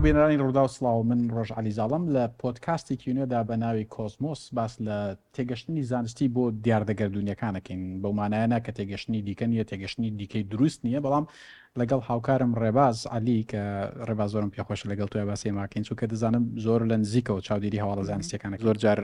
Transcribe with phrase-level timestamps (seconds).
[0.00, 4.78] و بێنرانی ڕوودا و سلااو من ڕۆژ علیزاڵم لە پۆتکاستی کینێدا بە ناوی کۆزمۆس باس
[4.82, 11.26] لە تێگەشتنی زانستی بۆ دیاردەگەردونیەکانەکەین بەومانایەنە کە تێگەشتنی دیکە نیە تێگەشتنی دیکەی دروست نییە بەڵام
[11.80, 13.62] لەگەڵ هاوکارم ڕێباز علی کە
[14.08, 18.52] ڕێباز زۆرم پێخۆش لەگەڵ توی باسی ماکەین چووکە دەزانم زۆر لە نزیکەوە چاودێری هەواڵە زانستیەکان
[18.66, 18.98] زۆر جار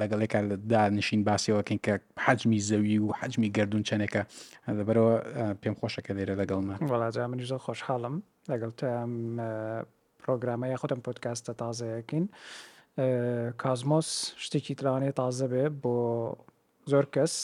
[0.00, 0.40] لەگەڵێکا
[0.72, 1.94] دانشین باسیەوەکەین کە
[2.24, 4.22] حجمی زەوی و حجمی گردون چەنێکە
[4.78, 5.12] دەبەرەوە
[5.62, 8.14] پێم خۆشەکە لێرە لەگەڵمە وڵاجا منیژە خۆشحاڵم
[8.50, 8.72] لەگەڵ
[10.38, 12.24] پرۆگرامە یا خودم پۆتکاستە تازەیەکین
[13.58, 15.96] کازمۆس شتێکی ترانێ تازە بێ بۆ
[16.90, 17.34] زۆر کەس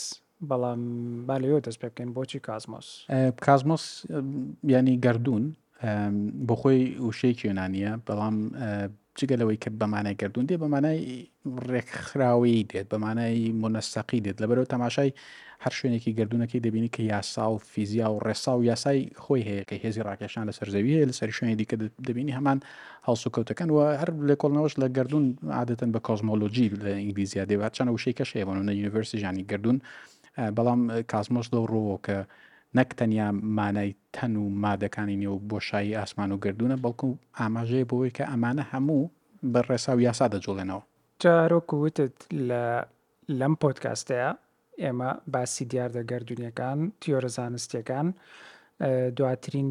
[0.49, 0.81] بەڵام
[1.29, 2.89] بالەوە دەست پێ بکەین بۆچی کازمۆس
[3.47, 3.85] کازمۆس
[4.75, 5.45] ینی گردون
[6.48, 8.37] بۆ خۆی وشەیەکی یۆنانیە بەڵام
[9.19, 11.00] جگەلەوەی کە بەمانای گردون دێ بەمانای
[11.71, 15.11] ڕێکخراوی دێت بەمانای مۆنەستەقی دێت لەبەرەوە تەماشای
[15.65, 19.75] هەر شوێنێکی گردونەکەی دەبینی کە یاسا و فیزیا و ڕێسا و یاسای خۆی هەیە کە
[19.85, 21.77] هێزی ڕاکێشان لە سەرزەویە لە سەر شوێنی دیکە
[22.09, 22.59] دەبینی هەمان
[23.07, 25.25] هەڵسوکەوتەکەن و هەر لە کۆڵنەوەش لە گردون
[25.59, 29.77] عادەتەن بە کۆزمۆلۆژی لە ئینگلیزییا دەبات چەند وشەی کەش هەیەوانە یونیڤرسی ژانی گردون
[30.57, 30.81] بەڵام
[31.12, 32.17] کازمۆس دە ڕۆوە کە
[32.79, 37.09] نەک تەنیا مانای تەن و مادەکانی نێو بۆشایی ئاسمان و گردونە بەڵکو
[37.41, 39.05] ئاماژەیە بۆی کە ئەمانە هەموو
[39.53, 40.83] بە ڕێسا و یاسا دەجوڵێنەوە.
[41.23, 42.17] جارۆکوتت
[42.49, 42.62] لە
[43.39, 44.29] لەم پۆتکاستەیە
[44.84, 48.06] ئێمە باسی دیاردە گردردونیەکان تیۆرە زانستیەکان
[49.19, 49.69] دواترین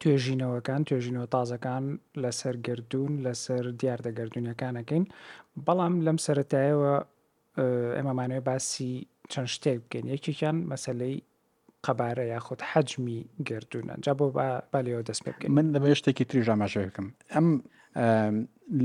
[0.00, 1.84] توێژینەوەکان توێژینەوە تازەکان
[2.22, 5.04] لەسەر گردردون لەسەر دیاردە گردردونیەکانەکەین
[5.66, 6.94] بەڵام لەم سەتایەوە
[7.96, 8.92] ئێمەمانوێ باسی
[9.32, 11.16] چەند شتێک بکەین یەکێکیان مەسلەی
[11.86, 14.26] قەبارە یاخود حەجمی گردونە جا بۆ
[14.72, 17.46] بالەوە دەست پێ بکەین من دەبێ شتێکی تریژامەژێ بکەم ئەم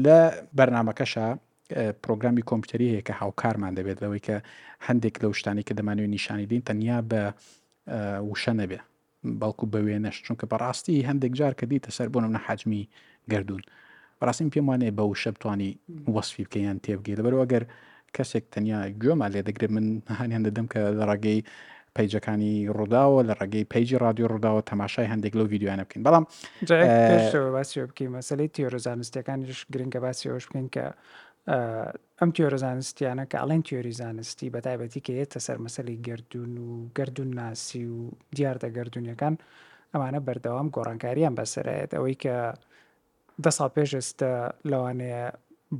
[0.05, 0.19] لە
[0.57, 1.27] بەرنمەکەشە
[1.75, 4.37] پرۆگرامی کۆمپیوتەری هەیە کە هاوکارمان دەبێت لەوەی کە
[4.87, 7.21] هەندێک لەو شتانی کە دەمانوێت نیشانی دین تەنیا بە
[8.31, 8.80] وشە نەبێ
[9.41, 12.89] بەڵکو بە وێنەش چونکە بەڕاستی هەندێک جار کە دیتە سەر بۆ نە حجمی
[13.31, 13.61] گردردون
[14.25, 15.69] ڕاستیم پێم وانێ بە وشە بتوانانی
[16.15, 17.63] وەصفی بکەیان تێبگەی لەبەرەوە گەر
[18.15, 19.85] کەسێک تەنیا گوێما لێ دەگرێت من
[20.19, 21.41] هەانیان دەدەم کە لە ڕێگەی
[21.95, 26.23] پیجەکانی ڕووداوە لە ڕێگەی پیجی رادیۆ ڕووداوە تەماشای هەندێک لەو یددیوانە بکەین بەڵام
[27.58, 30.85] باسی بکەین مەسلەی تیۆرۆزانستەکانیش گرنگگە باسی ئەوش بکەین کە
[32.22, 36.70] ئەم تیۆرە زانستیانە کە ئاڵێن تیۆری زانستی بە تایبەتی کە هێتە سەر مەسەلی گردون و
[36.98, 38.00] گردون ناسی و
[38.38, 39.36] دیاردە گردونیەکان
[39.94, 42.36] ئەمانە بەردەوام گۆڕانکاریان بەسەرێت ئەوەی کە
[43.44, 44.32] دە ساڵ پێش ئێستا
[44.72, 45.26] لەوانەیە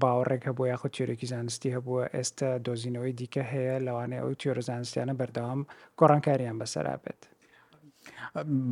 [0.02, 5.62] باوەڕێک هەبوو یاخود تیۆرەی زانستی هەبووە ئێستا دۆزینەوەی دیکە هەیە لەوانەیە ئەو تیۆرە زانستیانە بەردەوام
[6.00, 7.22] گۆڕانکاریان بەسەرا بێت.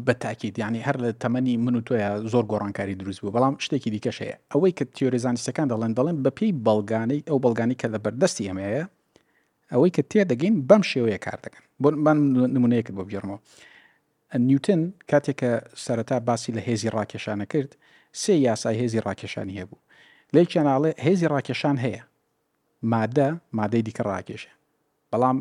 [0.05, 3.89] بە تاکیید ینی هەر لە تەمەنی من و تۆە زۆر گۆڕانکاری دروست بوو بەڵام شتێکی
[3.95, 8.47] دیکەش هەیە ئەوەی کە تیۆریزانستەکان دەڵێن دەڵێن بە پێی بەڵگانەی ئەو بەڵگانی کە لە بەردەستی
[8.49, 8.83] ئەمەیە
[9.71, 12.17] ئەوەی کە تێدەگەین بەم شێوەیە کار دەکەن بۆ من
[12.55, 13.39] نمونەیەکرد بۆ بگەڕمەوە
[14.49, 14.81] نیوتن
[15.11, 15.51] کاتێککە
[15.85, 17.71] سەرەتا باسی لە هێزی ڕاکێشانە کرد
[18.21, 19.79] سێ یاسای هێزی ڕاکێشانی هەبوو
[20.35, 22.03] لێکیانناڵێ هێزی ڕاکێشان هەیە
[22.93, 24.51] مادە مادەی دیکە ڕاکێشە
[25.11, 25.37] بەڵام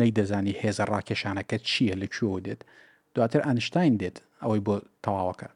[0.00, 2.62] نەیدەزانی هێزە ڕاکێشانەکە چییە لە کوێ دێت
[3.16, 5.48] دواتر ئەنشتین دێت ئەوەی بۆ تەواوەکە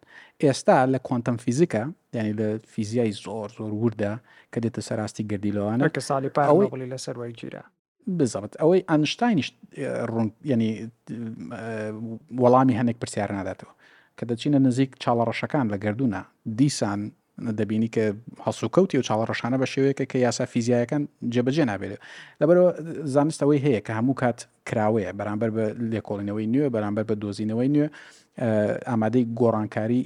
[0.42, 1.84] ئێستا لە کۆنتم فیزیکە
[2.16, 4.14] یعنی لە فیزیای زۆر زۆر وردا
[4.52, 7.62] کە دێتە سەراستی گردیلەوەانە کە ساڵی پاوەڵی لەسەر وای گیرە
[8.18, 9.48] بزەڵت ئەوەی ئەنشتینیش
[10.14, 10.72] ڕنگ ینی
[12.42, 13.72] وەڵامی هەنێک پرسیار ناداتەوە
[14.18, 16.20] کە دەچینە نزیک چاڵە ڕەشەکان لە گردونە
[16.58, 17.00] دیسان
[17.40, 18.12] دەبینی کە
[18.46, 21.02] هەسوکەوتی و چاوەڕەشانە بە شێوەیەکە کە یاسا فیزیایەکان
[21.34, 21.98] جێبەجێ نابێت
[22.40, 22.70] لەبەرەوە
[23.14, 27.86] زانستەوەی هەیە کە هەموو کات کراوەیە بەرامبەر بە لێکۆڵینەوەی نوێ بەرامبەر بە دۆزینەوەی نوێ
[28.90, 30.02] ئامادەی گۆڕانکاری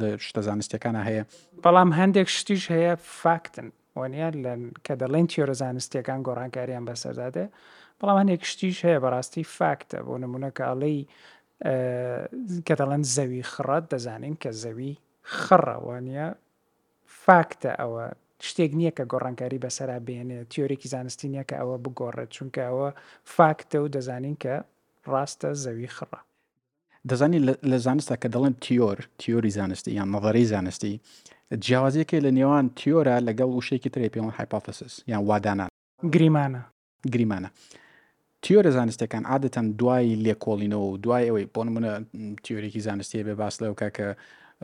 [0.00, 1.22] لە شتە زانستیەکانە هەیە
[1.64, 4.28] بەڵام هەندێک شتیش هەیە فاکتن وانە
[4.86, 7.46] کە دەڵێن تیۆرە زانستیەکان گۆڕانکاریان بەسەردادێ
[8.00, 10.98] بەڵام هەندێک شتیش هەیە بەڕاستی فاکتە بۆ نمونە کاڵی
[12.66, 14.90] کە دەڵەن زەوی خڕەت دەزانین کە زەوی
[15.40, 16.26] خڕەوانە
[17.26, 18.04] فاکتە ئەوە
[18.48, 22.88] شتێک نییە کە گۆڕانکاری بەسرا بێنێ تیۆرێکی زانستی نییە کە ئەوە بگۆڕێت چونکە ئەوە
[23.36, 24.54] فاکتە و دەزانین کە
[25.12, 26.20] ڕاستە زەوی خڕە
[27.10, 27.38] دەزانی
[27.70, 30.94] لە زانستا کە دەڵێن تیۆر تیۆری زانستی یان مەڤەری زانستی
[31.64, 35.68] جیاوازیەکەی لە نێوان تیۆرە لەگەڵ وشێکی ترێ پێڵ هایپافسس یان وادانان
[36.14, 36.62] گریمانە
[37.12, 37.50] گریمانە
[38.44, 41.92] تیۆرە زانستەکان عادەتەن دوای لێکۆڵینەوە و دوای ئەوەی بۆنمونە
[42.44, 44.08] تیۆرێکی زانستی بێ باس لەوکە کە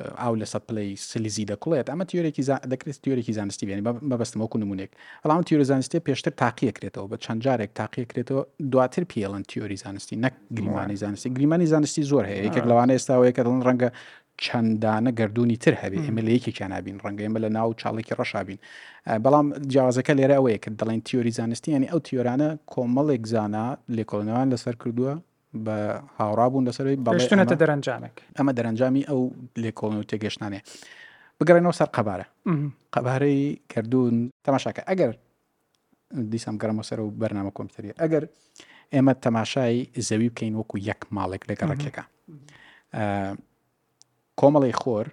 [0.00, 2.42] ئاو لە سە پلی سلیزی دەکوڵێت ئەمە تیۆرێکی
[2.72, 3.82] دەکرێت تیۆرێکی زانستی بێنی
[4.12, 4.90] بەبستمە کو نمونێک
[5.22, 8.42] ئەڵام تیۆری زانستی پێشتر تاقیەکرێتەوە بە چەند جارێک تاقیەکرێتەوە
[8.72, 13.42] دواتر پێڵەن تیۆری زانستی نەک گریمانی زانستی گریمانی زانستی زۆر هەیە یەکێک لەوانە ئێستاەیە کە
[13.46, 13.90] دڵن ڕەنگە
[14.44, 18.58] چەندانە گردردونی تر هەبێ ئێمە لە یەکی چانابین ڕەنگە ئمە لە ناو چاڵێکی ڕەشابین
[19.24, 23.64] بەڵام جیازەکە لێرە ئەوەیە کە دەڵێن تیۆری زانستی ینی ئەو تیۆرانە کۆمەڵێک زانە
[23.96, 25.12] لێکۆڵنەوان لەسەر کردووە
[25.66, 25.78] بە
[26.18, 29.20] هاوڕابوون لەسەر بەشتونەتە دەرەنجامێک ئەمە دەرەنجامی ئەو
[29.62, 30.60] لێکۆڵن و تێگەشتانێ
[31.38, 32.26] بگەڕێنەوە سەر قەبارە
[32.94, 33.40] قەبارەی
[33.72, 34.16] کردوون
[34.46, 35.10] تەماشاکە ئەگەر
[36.32, 38.24] دیسام گەرمەوە سەر و بەرنامە کۆمپیوتەری ئەگەر
[38.94, 42.04] ئێمە تەماشای زەوی بکەین وەکو یەک ماڵێک لە گەڕکێکە
[44.40, 45.06] کۆمەڵی خۆر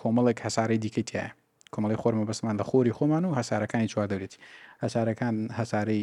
[0.00, 1.24] کۆمەڵێک هەساری دیکەیتە
[1.74, 4.38] کۆمەڵی خۆرمە بەسمان لە خۆری خۆمان و هەسارەکانی چوار دەبێتی
[4.84, 6.02] هەسارەکان هەسارەی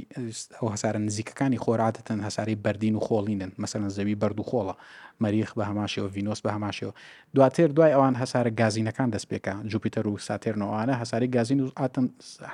[0.57, 4.75] ئەو هەسارە نزیکەکانی خۆراتەن هەساری بەردین و خۆڵینن مەسەن زەوی بەرد و خۆڵە
[5.23, 6.93] مەریخ بە هەماشەوە ڤینۆس بە هەماشەوە
[7.35, 12.05] دواتر دوای ئەوان هەسارە گازینەکان دەستپێکە جوپیتەر و ساتێرنەوەوانە هەساری گازین و ئاتم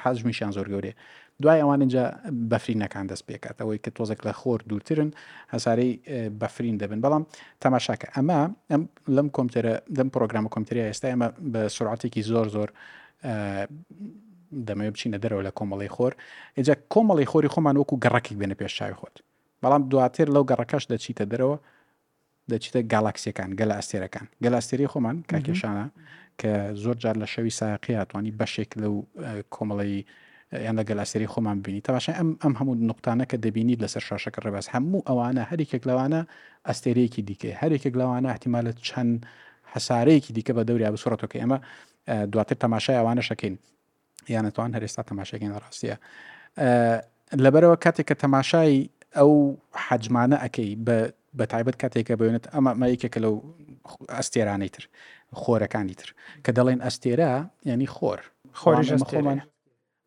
[0.04, 0.94] حەزمیشان زۆر گەورێ
[1.42, 2.04] دوای ئەوان اینجا
[2.52, 5.10] بەفرینەکان دەست پێکات ئەوەی کە تۆزێک لە خۆر دوورترن
[5.54, 5.90] هەساری
[6.42, 7.24] بەفرین دەبن بەڵام
[7.64, 8.40] تەماشاکە ئەمە
[8.72, 8.82] ئەم
[9.16, 12.70] لەم کۆمپیوتەرە دەم پرۆگرامە کۆمپیوتری ئێستا ئەمە بە سرعاتێکی زۆر زۆر
[14.68, 16.12] دەمەوێ بچینە دەرەوە لە کۆمەڵی خۆر
[16.58, 19.16] ئێجا کۆمەڵی خۆری خۆمان وەکو گەڕکی بێنە پێش چاوی خۆت
[19.62, 21.58] بەڵام دواتر لەو گەڕەکەش دەچیتە دەرەوە
[22.52, 25.86] دەچیتە گالاکسیەکان گەلە ئەستێرەکان گەل ئەستێری خۆمان کاکێشانە
[26.40, 26.52] کە
[26.84, 28.94] زۆر جار لە شەوی ساقیاتوانی بەشێک لەو
[29.56, 30.00] کۆمەڵی
[30.66, 34.68] یان لە گەلاسری خۆمان بینی تەواشە ئەم ئەم هەموو نقطانە کە دەبینی لەسەر شاشەکە ڕێباز
[34.74, 36.22] هەموو ئەوانە هەرێکێک لەوانە
[36.68, 39.14] ئەستێرەیەکی دیکە هەرێکێک لەوانە احتیمالە چەند
[39.74, 41.58] حسارەیەکی دیکە بە دەوریا بسوڕەتەکە ئێمە
[42.08, 43.58] دواتر تەماشای ئەوانە شەکەین
[44.30, 45.96] یان نتوان هەرێستا تەماشەکەین لە ڕاستیە
[47.44, 48.78] لەبەرەوە کاتێک کە تەماشای
[49.18, 49.34] ئەو
[49.88, 50.70] حەجمانە ئەەکەی
[51.38, 53.36] بە تایبەت کاتێکە بێنێت ئەمە مەیکێکە لەو
[54.18, 54.84] ئەستێرانەی تر
[55.42, 56.10] خۆرەکانی تر
[56.46, 57.32] کە دەڵێن ئەستێرە
[57.70, 58.20] ینی خۆر
[58.62, 59.40] خۆریش خۆمان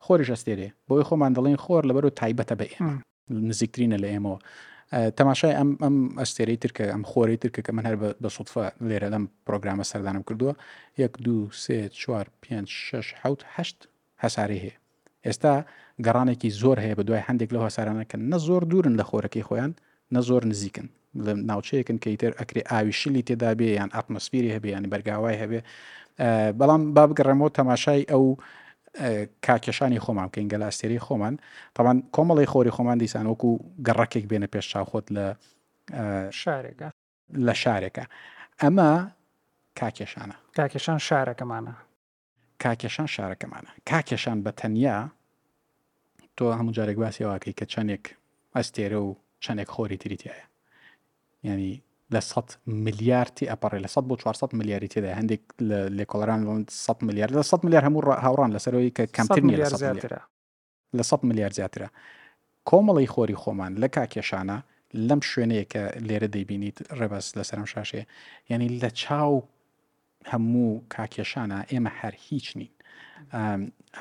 [0.07, 2.67] خۆریش ئەستێرێ بۆی خۆمان دەڵێن خۆر لەبەر و تایبەتە بە
[3.51, 4.39] نزیکترینە لە ئێمەوە
[5.19, 9.25] تەماشای ئەم ئەم ئەستێرەی ترکە ئەم خۆرەی ترکە کە من هەر بە سوتفە لێرە لەم
[9.47, 10.53] پرۆگرامە سەردانم کردووە
[11.03, 12.57] یەک دو سێ چوار پێ
[12.87, 13.79] شش حوت هەشت
[14.23, 14.77] هەساری هەیە
[15.27, 15.55] ئێستا
[16.07, 19.73] گەڕانێکی زۆر هەیە بە دوای هەندێک لەو هەسارانەکەن نە زۆر دورن لە خۆرەکەی خۆیان
[20.15, 20.87] نە زۆر نزیکن
[21.25, 25.61] لە ناوچەیەکن کەیتر ئەکرێ ئاویشلی تێدا بێ یان ئاتمۆسفری هەبێ ینی بەرگاوای هەبێ
[26.59, 28.25] بەڵام با بگەڕێمەوە تەماشای ئەو
[29.47, 31.35] کاکێشانی خۆمان بکەین گەلاستێری خۆمان
[31.75, 33.51] تاوان کۆمەڵی خۆری خۆمان دیسان وەکو
[33.87, 35.25] گەڕەکێک بێنە پێش چاخۆت لە
[36.41, 36.89] شارێکە
[37.47, 38.05] لە شارێکە
[38.63, 38.91] ئەمە
[39.81, 41.75] کاکێشانە کاکێشان شارەکەمانە
[42.65, 44.99] کاکێشان شارەکەمانە کاکێشان بە تەنیا
[46.37, 48.05] تۆ هەموو جارێک باسیەوەکەی کە چەندێک
[48.57, 49.11] ئەستێرە و
[49.45, 50.47] چەندێک خۆری تریتیایە
[51.49, 51.75] ینی
[52.15, 55.41] لە 100 میلیاردی ئەپەڕێ لە 100 بۆ 400 میلیاری تێدا هەندێک
[55.99, 59.37] لێکۆلەران 100 میلیارد لە 100 میلیار هەموو هاوڕان لەسەرەوەی کە کەمتر
[60.97, 61.89] لە 100 میلیارد زیاترە
[62.71, 64.59] کۆمەڵی خۆری خۆمان لە کاکێشانە
[65.09, 68.03] لەم شوێنەیە کە لێرە دەیبینیت ڕێبەس لەسەرم شاشێ
[68.51, 69.35] یعنی لە چاو
[70.33, 72.71] هەموو کاکێشانە ئێمە هەر هیچ نین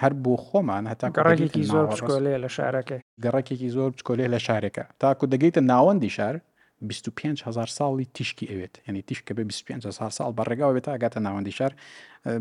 [0.02, 5.26] هەر بۆ خۆمان هەتا گەڕێکی زۆر بچکۆلێ لە شارەکە گەڕێکێکی زۆر بچکۆلێ لە شارێکە تاکو
[5.34, 6.36] دەگەیتە ناوەندی شار
[6.84, 11.72] 25هزار ساڵی تیشکی ئەوێت ینی تیشکە بە 25هزار ساڵ بەڕێگاوە بێت ئاگاتە ناوەندی شار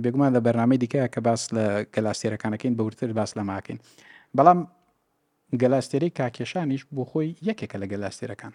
[0.03, 1.65] بێگومان لە بەرنامەی دیکەیە کە باس لە
[1.95, 3.79] گەلاسێرەکانەکەین بەورتر باس لە ماکەین
[4.37, 4.59] بەڵام
[5.63, 8.53] گەلاستێری کاکێشانیش بۆ خۆی یەکێکە لە گەلاستێرەکان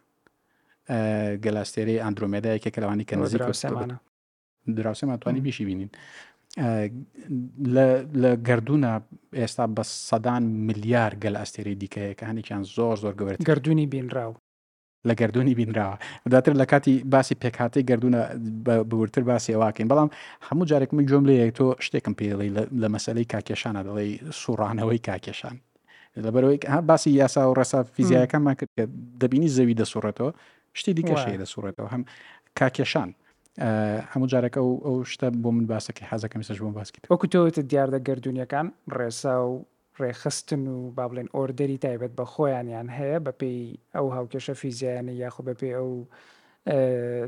[1.46, 3.98] گەلاستێری ئەندرومێدا یەکێکە لەوانی کە نزیکمانە
[4.78, 5.90] دراوسێمان توانی بیشی بینین
[8.24, 8.92] لە گردونە
[9.42, 14.34] ئێستا بە سەدان ملیار گەل ئەستێری دیکەیە کە هەنێکیان زۆر زۆر گەورێت گردردونی بینراو
[15.08, 15.98] لە گردردونی بینراوە
[16.32, 18.20] داتر لە کاتی باسی پێکاتی گردونە
[18.92, 20.10] بورتر باسی ئەوواکەین بەڵام
[20.52, 22.50] هەموو جارێک من جۆم لەیەک تۆ شتێکم پێڵی
[22.82, 24.10] لە مەسلەی کاکێشانە دەڵی
[24.42, 25.56] سوڕانەوەی کاکێشان
[26.24, 28.84] لەبەرەوەی ها باسی یاسا و ڕسا فیزیایەکانمان کرد کە
[29.22, 30.32] دەبینی زەوی دەسوڕێتەوە
[30.80, 32.04] شتی دیکە شەیە دەسوڕێتەوە هەم
[32.60, 33.10] کاکێشان.
[34.12, 38.68] هەموو جارەکە ئەو شتە بۆ من باسەکە حەزەکەم سەش بۆم باسکیت وەکو تۆتە دیاردە گردردونیەکان
[38.98, 39.54] ڕێسا و
[40.06, 43.62] ڕێخستن و با بڵێن ئۆردەری تایبەت بە خۆیانیان هەیە بە پێی
[43.96, 45.92] ئەو هاوکێشە فیزیانە یاخۆ بە پێی ئەو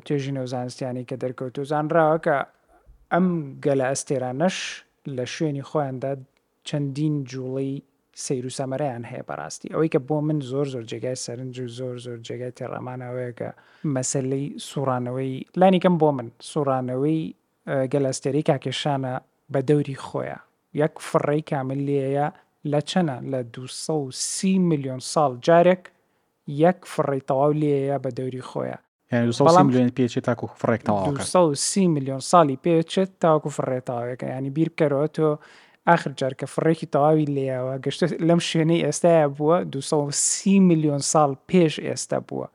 [0.06, 2.38] توێژینە و زانستیانی کە دەرکەوت و زانراوە کە
[3.14, 3.28] ئەم
[3.66, 4.58] گەلە ئەستێرانەش
[5.16, 6.14] لە شوێنی خۆیاندا
[6.68, 7.74] چەندین جوڵی
[8.26, 11.96] سیر و سەمەرەیان هەیە بەڕاستی ئەوەی کە بۆ من زۆر زۆر جێگای سەرنج و زۆر
[12.06, 13.50] زۆر جێگای تێڕەمانەوەی کە
[13.96, 17.20] مەسلەی سوڕانەوەی لانیکەم بۆ من سوڕانەوەی
[17.94, 19.14] گەلەستێری کاکێشانە
[19.54, 20.38] بە دەوری خۆیە
[20.84, 22.28] یەک فڕی کامل لێە
[22.68, 25.84] لە چەنە لە 230 میلیۆن ساڵ جارێک
[26.64, 28.78] یەک فڕی تەواو لێە بە دەوری خۆیە
[29.68, 31.02] میلیۆن پێچێت تاکو فڕێکەوە
[31.68, 35.30] سی میلیۆن ساڵی پێچێت تاکو فڕێتاوەکە ینی بیر بکەرەوە تۆ
[35.94, 41.76] آخر جار کە فڕێکی تەواوی لێەوە گەشت لەم شوێنەی ئێستاە بووە 230 میلیۆن ساڵ پێش
[41.88, 42.48] ئێستا بووە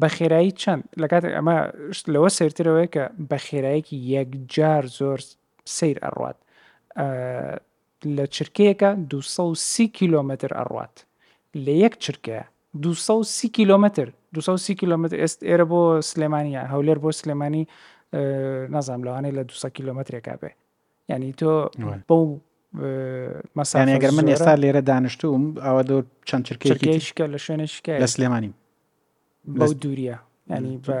[0.00, 1.58] بە خێرایی چەند لە کات ئەمە
[2.12, 5.18] لەوە سرترەوەی کە بە خێرایەکی یەکجار زۆر
[5.76, 6.38] سیر ئەڕات
[8.06, 10.96] لە چرکەیەکە 230 کیلومتر ئەڕات
[11.64, 12.42] لە یەک چرکەیە
[12.80, 15.80] 230 کیلومتر 230 کیلومتر ئێست ئێرە بۆ
[16.10, 17.64] سلێمانە هەولێر بۆ سلێمانی
[18.74, 20.50] نازام لەوانەیە لە 200 کیلومترێکا بێ
[21.10, 21.52] ینی تۆ
[22.08, 22.24] بەو
[23.58, 28.52] مەسانەگەر من ئێستا لێرە دانیشتوم ئەوە دۆ چەند چرکێکیشکە لە شوێنشکە لە سلێمانی
[29.56, 30.16] بەو دوورە
[30.50, 31.00] ینی بە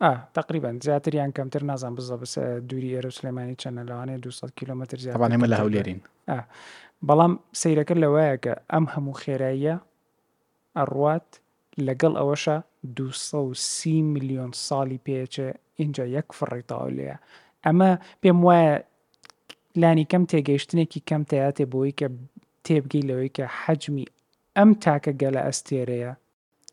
[0.00, 2.34] تقریبان زیاتریان کەمتر نازان بزە بەس
[2.68, 6.00] دووری ئێرە سلێمانی چەنە لەوانێ 200 کیلومتر زیاتمە لە هەولێرین
[7.06, 9.76] بەڵام سیرەکە لەوەیە کە ئەم هەموو خێراییە
[10.78, 11.28] ئەڕوات
[11.86, 12.56] لەگەڵ ئەوەشە
[12.96, 15.48] 230 میلیۆن ساڵی پێچە
[15.80, 17.16] اینجا یەک فڕێتاو لەیە
[17.66, 17.90] ئەمە
[18.22, 18.74] پێم وایە
[19.80, 22.08] لانی کەم تێگەیشتنێکی کەم تەیاتێ بۆی کە
[22.66, 24.06] تێبگەی لەوەی کە حەجمی
[24.56, 26.12] ئەم تاکە گەلە ئەستێرەیە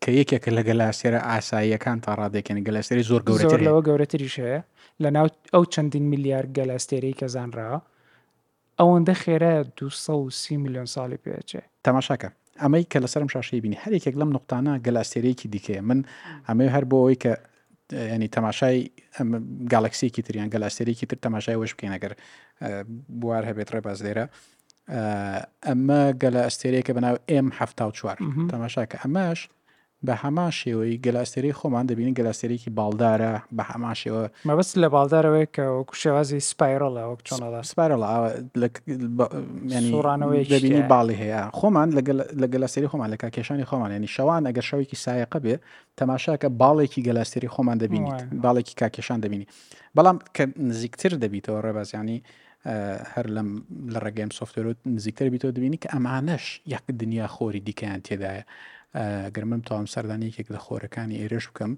[0.02, 4.60] کە یەکێکە لە گەلاسێرە ئاساییەکان تا ڕادێکن گەلاستێری زۆر گەورەتر لەوە گەورەتریش هەیە
[5.02, 7.78] لە ناو ئەو چەندین میلیارد گەلاستێری کەزانراوە
[8.80, 12.28] ئەوەندە خێرە 230 میلیۆن ساڵی پێچێ تەماشاکە
[12.62, 16.00] ئەمەی کە لەسرم شاشەی بینی هەرێکێک لەم نقطانە گەلاستێرەیەکی دیکەیە من
[16.48, 17.32] ئەمەی هەر بۆ ئەوی کە
[18.14, 18.76] ینی تەماشای
[19.72, 22.12] گالکسیکی تریان گەلاستێرێکی تر تەماشای وەش بکەینەگەر
[23.20, 24.26] بوار هەبێت ڕێباز لێرە
[25.66, 27.62] ئەمە گەلە ئەستێرەیە کە بەناو ئێم ه
[27.98, 28.18] چوار
[28.50, 29.40] تەماشاکە ئەمەش
[30.06, 35.64] بە هەما شێوەی گەلاستێری خۆمان دەبین گەلاستێرێکی باڵدارە بە هەما شێوە مەبست لە باڵدارەوەی کە
[35.78, 41.88] وەکو شێوازی سپایرۆڵە وەک چۆنەدا سپایرۆڵڕانەوەی دەبینی باڵی هەیە خۆمان
[42.42, 45.54] لە گەلاستێری خۆمان لە کاکێشانی خۆمان ینی شەوان ئەگەر شەوێکی سایەقە بێ
[46.00, 49.46] تەماشاکە باڵێکی گەلاستێری خۆمان دەبینیت باڵێکی کاکێشان دەبینی
[49.96, 52.18] بەڵام کە نزیکتر دەبیتەوە ڕێبازیانی
[53.14, 53.48] هەر لەم
[53.94, 56.44] لە ڕێگەم سوفتەر و نزیکتر بیتەوە دەبینی کە ئەمانەش
[56.74, 58.44] یەک دنیا خۆری دیکەیان تێدایە
[59.34, 61.72] گەرمم تاوام سەردانیەکێک لە خۆرەکانی ئێرش بکەم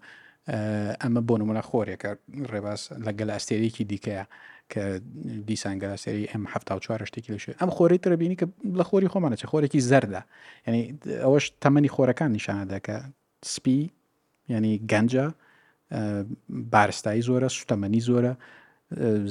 [1.02, 2.10] ئەمە بۆ نمونە خۆرێکە
[2.52, 4.24] ڕێباز لە گەلاستێرێکی دیکەیە
[4.72, 4.82] کە
[5.48, 8.46] دیسان گەلاسێری ئەم هەفتا چوار شتێکی لەش ئەم خۆری تربینی کە
[8.78, 10.22] لە خۆری خۆمانە چە خۆرێکی زەردا
[10.66, 10.80] ینی
[11.24, 12.96] ئەوەش تەمەنی خۆرەکان نیشانە دەکە
[13.52, 13.80] سپی
[14.52, 15.24] ینی گەنجە
[16.72, 18.32] بارستایی زۆرە سوتەمەنی زۆرە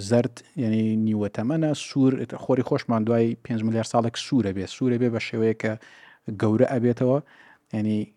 [0.09, 2.13] زرد یعنی نیوە تەمەە سوور
[2.43, 5.71] خۆری خۆشمان دوای 5 میلیار ساڵێک سوورە بێ سوورە بێ بە شێوەیە کە
[6.41, 7.19] گەورە ئەبێتەوە
[7.73, 8.13] ینی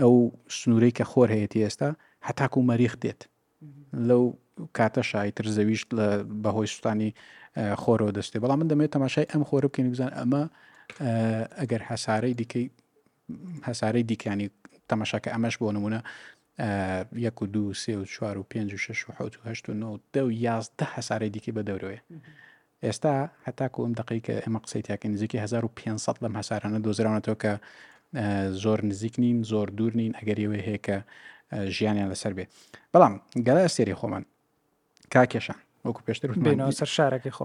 [0.00, 0.14] ئەو
[0.60, 1.88] سنوورەی کە خۆر هەیەتی ئێستا
[2.28, 3.20] هەتاکو و مەریخ دێت
[4.08, 4.22] لەو
[4.78, 6.06] کاتە شایتر زەویشت لە
[6.42, 7.10] بەهۆی سوستانی
[7.82, 10.42] خۆرۆ دەستێ بەڵام من دەمێت تەماشای ئەم خۆرە بکەین بزان ئەمە
[11.60, 12.66] ئەگەر هەسارەی دیکەی
[13.68, 14.48] هەسارەی دیکانی
[14.90, 16.00] تەماشاکە ئەمەش بۆ نمونە
[17.26, 19.20] یەک و دو سێ و چوار و پێ و شش و ه
[19.92, 22.00] و دە و یازدە هەسارەی دیکەی بە دەورەوەی
[22.84, 23.12] ئێستا
[23.46, 27.52] هەتاکو ئەم دقی کە ئەمە قسەی تاکە نزیکی 1500 لەم هەسارانە دۆزراونەتەوە کە
[28.50, 30.96] زۆر نزیک نین زۆر دوور نین ئەگەریەوە هەیە کە
[31.76, 32.48] ژیانیان لەسەر بێت
[32.92, 33.14] بەڵام
[33.46, 34.24] گەلا سێری خۆمان
[35.14, 37.44] کاکێشان وەکو پێشتر بێنەوە سەر شارەکەی خۆ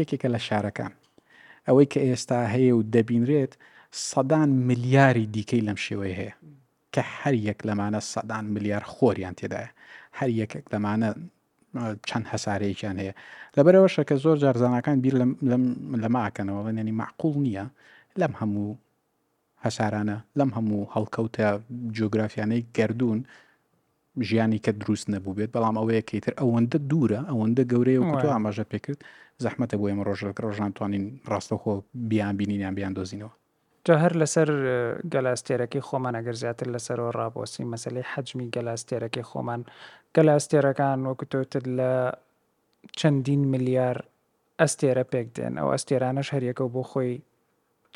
[0.00, 0.92] یەکێکە لە شارەکان
[1.66, 3.52] ئەوەی کە ئێستا هەیە و دەبینرێت
[4.10, 6.34] سەدان ملیاری دیکەی لەم شێوەی هەیە
[6.94, 9.70] کە هەر یەک لەمانە سەدان ملیار خۆریان تێدایە
[10.18, 11.10] هەر یەکێک لەمانە
[12.08, 13.14] چەند هەسارەیەکیان هەیە
[13.56, 15.14] لەبەرەوە شەکە زۆر جارزانەکان بیر
[16.04, 17.66] لەماکەنەوە ینی معقول نییە
[18.20, 18.74] لەم هەموو
[19.66, 21.46] هەسارانە لەم هەموو هەڵکەوتە
[21.98, 23.18] جۆگرافیانەی گردردون
[24.28, 29.00] ژیانی کە دروست نەبوو بێت بەڵام ئەوەیە کەیتر ئەوەندە دوورە ئەوەندە گەورەیە وتو ئاماژە پێکرد
[29.44, 31.74] زەحمەتە بۆ ئێمە ڕۆژلک ڕۆژانتوانین ڕاستەخۆ
[32.10, 33.32] بیان بینینیان بیان دۆزینەوە
[33.86, 34.48] جا هەر لەسەر
[35.14, 39.60] گەلاستێرەکەی خۆمان ئەگەر زیاتر لەسەرەوە ڕابۆسی مەسلەی حەجمی گەلاستێرەکەی خۆمان
[40.16, 41.92] گەلاستێرەکان وەکوتۆتر لە
[42.98, 43.96] چەندین میلیار
[44.60, 47.12] ئەستێرە پێک دێن ئەو ئەستێرانەش هەریەکە بۆ خۆی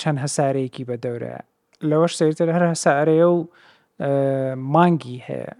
[0.00, 1.42] چەند هەسارەیەکی بە دەورەیە
[1.84, 3.38] لەوەش سەرتر هەر هەسارەیە و
[4.74, 5.50] مانگی هەیە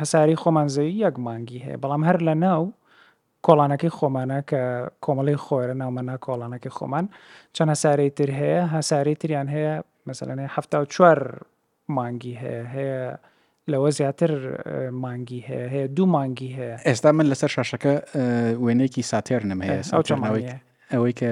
[0.00, 2.62] هەساری خۆمانزەوی یەک مانگی هەیە بەڵام هەر لە ناو
[3.46, 4.62] کۆڵانەکەی خۆمانە کە
[5.04, 7.06] کۆمەڵی خۆرە ناومەنا کۆڵانەکەی خۆمان
[7.54, 9.74] چەند هەسارەی تر هەیە هەساری تریان هەیە
[10.08, 11.18] مەسەلەنێ هەفتا و چوار
[11.96, 13.00] مانگی هەیە هەیە
[13.72, 14.32] لەوە زیاتر
[15.04, 17.92] مانگی هەیە هەیە دوو مانگی هەیە ئێستا من لەسەر شاشەکە
[18.64, 21.30] وێنێکی ساتێرنم هەیە ئەوەی کە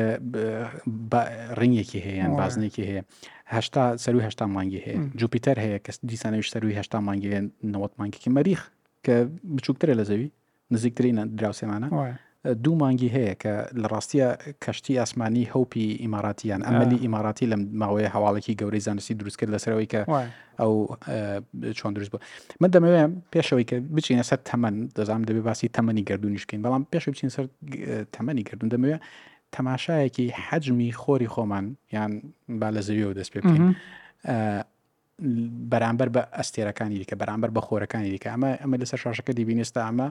[1.61, 3.03] ڕنگێکی هەیەیان بازنێکی هەیە
[3.55, 7.41] هشتا سەروی هشتا مانگی هەیە جوپیتەر هەیە کەس دیسانەویش سەروی هشتا مانگیە
[7.73, 8.61] نەوەت مانگێکی مەریخ
[9.05, 9.15] کە
[9.55, 10.27] بچووکترە لە زەوی
[10.75, 11.88] نزیکترینە دراوسێمانە
[12.65, 14.29] دوو مانگی هەیە کە لە ڕاستیە
[14.65, 20.00] کەشتی ئاسمانی هەوپی ئیماراتیان ئەمەلی ئیماراتی لە ماوەیە هەواڵێکی گەورەی زانستی دروست کرد لەسەرەوەی کە
[20.61, 20.73] ئەو
[21.79, 22.21] چۆن دروست بوو
[22.61, 27.31] من دەمەوێت پێشەوەی کە بچینە سەر تەمەەن دەزانام دەبێ باسی تەمەنی گردردونیشکین بەڵام پێش بچین
[27.37, 27.45] سەر
[28.15, 29.00] تەمەنی گردون دەمەوێت
[29.57, 32.12] تەماشایەکی حەجمی خۆری خۆمان یان
[32.61, 33.76] با لە زەویەوە دەست پێ بکەین
[35.73, 40.09] بەرامبەر بە ئەستێرەکانی دیکە بەرامبەر بە خۆرەکانی دیکە ئەمە ئەمە لەسەر شاشەکە دیبینێستا ئەمە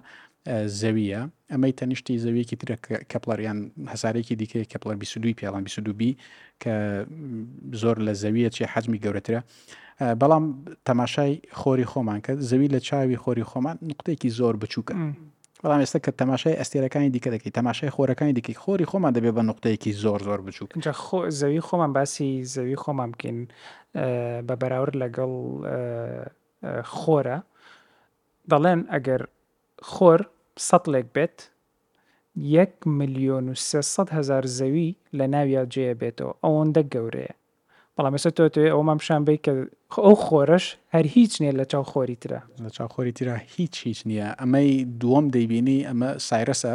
[0.82, 1.22] زەویە
[1.54, 2.76] ئەمەی تەنیشتی زەویەکی ترە
[3.12, 3.60] کەپلەریان
[3.94, 6.14] هەسارێکی دیکە کەپلەر 22 پیاڵان 22
[6.62, 6.74] کە
[7.82, 9.42] زۆر لە زەویە چی حەجمی گەورەترە
[10.22, 10.46] بەڵام
[10.88, 14.94] تەماشای خۆری خۆمان کە زەوی لە چاوی خۆری خۆمان نقطێکی زۆر بچووکە
[15.64, 19.92] بەڵام ئێستا کە تەماشای ئەستێرەکانی دیکە دەکەی تەماشای خۆرەکانی دیکە خۆری خۆمان دەبێ بە نقطەیەکی
[20.04, 23.40] زۆر زۆر بچوو اینجا خۆ زەوی خۆمان باسی زەوی خۆمان بکەین
[24.48, 25.34] بە بەراورد لەگەڵ
[26.98, 27.38] خۆرە
[28.52, 29.22] دەڵێن ئەگەر
[29.92, 30.20] خۆر
[30.68, 31.38] سەڵێک بێت
[32.58, 33.54] یەک میلیۆن و
[34.18, 37.34] هزار زەوی لە ناویا جێە بێتەوە ئەوەندە گەورەیە
[37.98, 39.54] بەڵام ێستا تۆ توێ ئەو مام پیششان بیت کە
[40.06, 44.00] ئەو خۆرەش هەر هیچ نییە لە چاو خۆری ترە لە چاو خۆری ترە هیچ هیچ
[44.10, 44.70] نییە ئەمەی
[45.02, 46.74] دووەم دەیبینی ئەمە سایرسە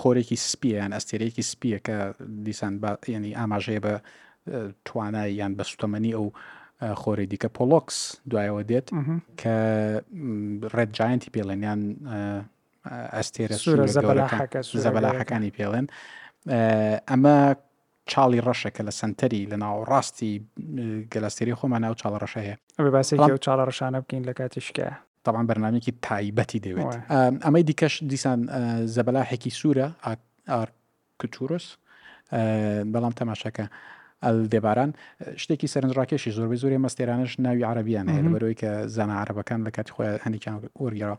[0.00, 1.96] خۆرێکی سپیان ئەستێرەیەکی سپیە کە
[2.46, 2.72] دیسان
[3.14, 3.92] ینی ئاماژەیە بە
[4.86, 6.26] توانای یان بە سوتەمەنی ئەو
[7.02, 7.98] خۆری دیکە پۆلۆکس
[8.30, 8.86] دوایەوە دێت
[9.40, 9.54] کە
[10.76, 11.80] ڕێجانتی پێڵێنیان
[13.16, 13.86] ئەستێرە
[14.84, 15.86] زەبەلاحەکانی پێڵێن
[17.10, 17.36] ئەمە
[18.12, 20.32] چاڵی ڕەشەکە لە سنتەری لە ناوەڕاستی
[21.12, 24.86] گەلەستێری خۆمان ناو چاڵ ڕەشە هەیە ئەوێ باسی و چاڵە ڕەشانە بکەین لە کاتیشکە
[25.24, 26.92] تاوان بەرنمێکی تایبەتی دەوێت
[27.46, 28.38] ئەمەی دیکەش دیسان
[28.96, 29.88] زەبەلاحێکی سوورە
[31.20, 31.66] کچورس
[32.92, 33.66] بەڵام تەماشەکە.
[34.52, 34.90] دێباران
[35.42, 40.20] شتێکی سەرنجڕاکێشی زۆربەی زۆری مەستێرانش ناوی عربیان هەیە بەرەوەی کە زانە عربەکان لە کاتی خۆی
[40.24, 41.16] هەنیان وەرگەرە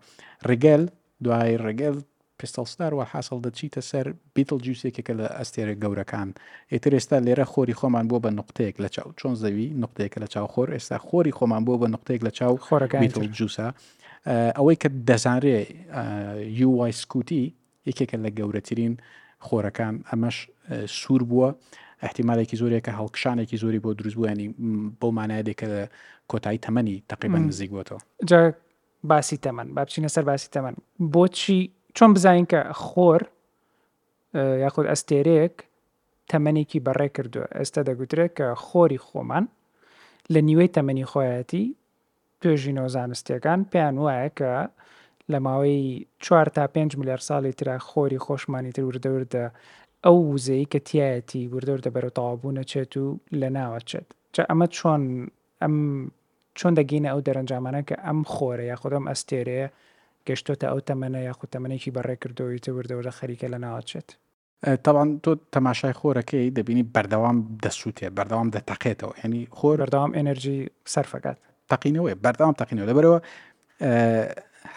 [0.49, 0.83] ڕگەل
[1.23, 1.97] دوای ڕگەل
[2.39, 6.29] پستەلستار و حاصل دەچیتە سەر بیتل جووسێکێکە لە ئەستێرە گەورەکان
[6.71, 10.47] ئێتر ئێستا لێرە خۆری خۆمان بۆ بە نقطەیەک لە چاو چۆن زەوی نقطەیەکە لە چاو
[10.53, 13.03] خۆر ئێستا خۆری خۆمان بۆ بە نقطەیەک لە چاو خۆرەکان
[13.37, 13.67] جووسە
[14.57, 15.59] ئەوەی کە دەزانرێ
[16.61, 17.43] یوای سکوتی
[17.89, 18.93] یەکێکە لە گەورەترین
[19.47, 20.37] خۆرەکان ئەمەش
[20.99, 21.49] سوور بووە
[22.05, 24.47] احتیمالێکی زۆرێکە هەڵکشانێکی زۆری بۆ دروستبووانی
[25.01, 25.81] بۆ مانایەکە لە
[26.31, 28.53] کۆتایی تەمەنی تقریبان نزیک بۆتەوە جا
[29.03, 30.75] باسی تەمەەن با بچینە سەر باسی تەمەەن
[31.13, 31.61] بۆچی
[31.97, 33.21] چۆن بزانین کە خۆر
[34.63, 35.55] یاخود ئەستێرەیەک
[36.31, 39.45] تەمەێکی بەڕێ کردووە ئێستا دەگوترێت کە خۆری خۆمان
[40.33, 41.65] لە نیوەی تەمەنی خۆیەتی
[42.41, 44.53] توێژینەوە زانستیەکان پێیان وایە کە
[45.31, 45.79] لە ماوەی
[46.23, 49.45] 4 تا 5 میلیار ساڵی تررا خۆری خۆشمانی تر وردەوردە
[50.05, 55.03] ئەو وزەی کە تایەتی وردەوردە بەرەتەوابوونە چێت و لە ناوەچێت چە ئەمە چۆن
[55.61, 55.75] ئەم
[56.57, 59.69] چۆن دەگەینە ئەو دەرەنجامانە کە ئەم خۆرە یا خودم ئەستێرەیە
[60.29, 64.07] گەشتۆتە ئەو تەمەە یاخو تەمەێکی بەڕێکردەوەی تەوردەوەرە خەریکە لە ناوچێت
[64.85, 70.59] تاوان تۆ تەماشای خۆرەکەی دەبینی بەردەوام دەسووتێ بەردەوام دەتەقێتەوە هەنی خۆر بەردەوام ئەنەرژی
[70.93, 71.37] سەرفەکات
[71.71, 73.19] تەقینەوەی بەردەوام تەقینەوە دەبەرەوە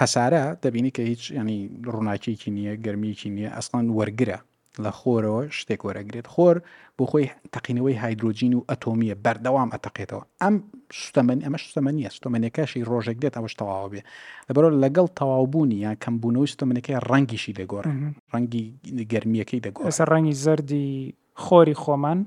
[0.00, 1.60] هەسارە دەبینی کە هیچ ینی
[1.94, 4.38] ڕووناکیکی نییە گرممیکی نییە ئەسڵان وەرگرە
[4.84, 6.56] لە خۆرەوە شتێک وەرەگرێت خۆر
[6.96, 10.54] بۆ خۆی تەقینەوەی هایدروجین و ئەتۆمیە بەردەوام ئەتەقێتەوە ئەم
[11.02, 14.00] شتەمەن ئەمە شتەمەنیە شتەمەنێکەشی ڕۆژێک دێت ئەوەش تەواو بێ
[14.48, 17.84] لەبەرۆ لەگەڵ تەواوبوونی یا کەمبوونەوەی شتەمەنەکەی ڕەنگیشی دەگۆڕ
[18.32, 18.64] ڕەنگی
[19.12, 20.88] گەرمیەکەی دەگۆ ئەسەر ڕەنگی زەری
[21.44, 22.18] خۆری خۆمان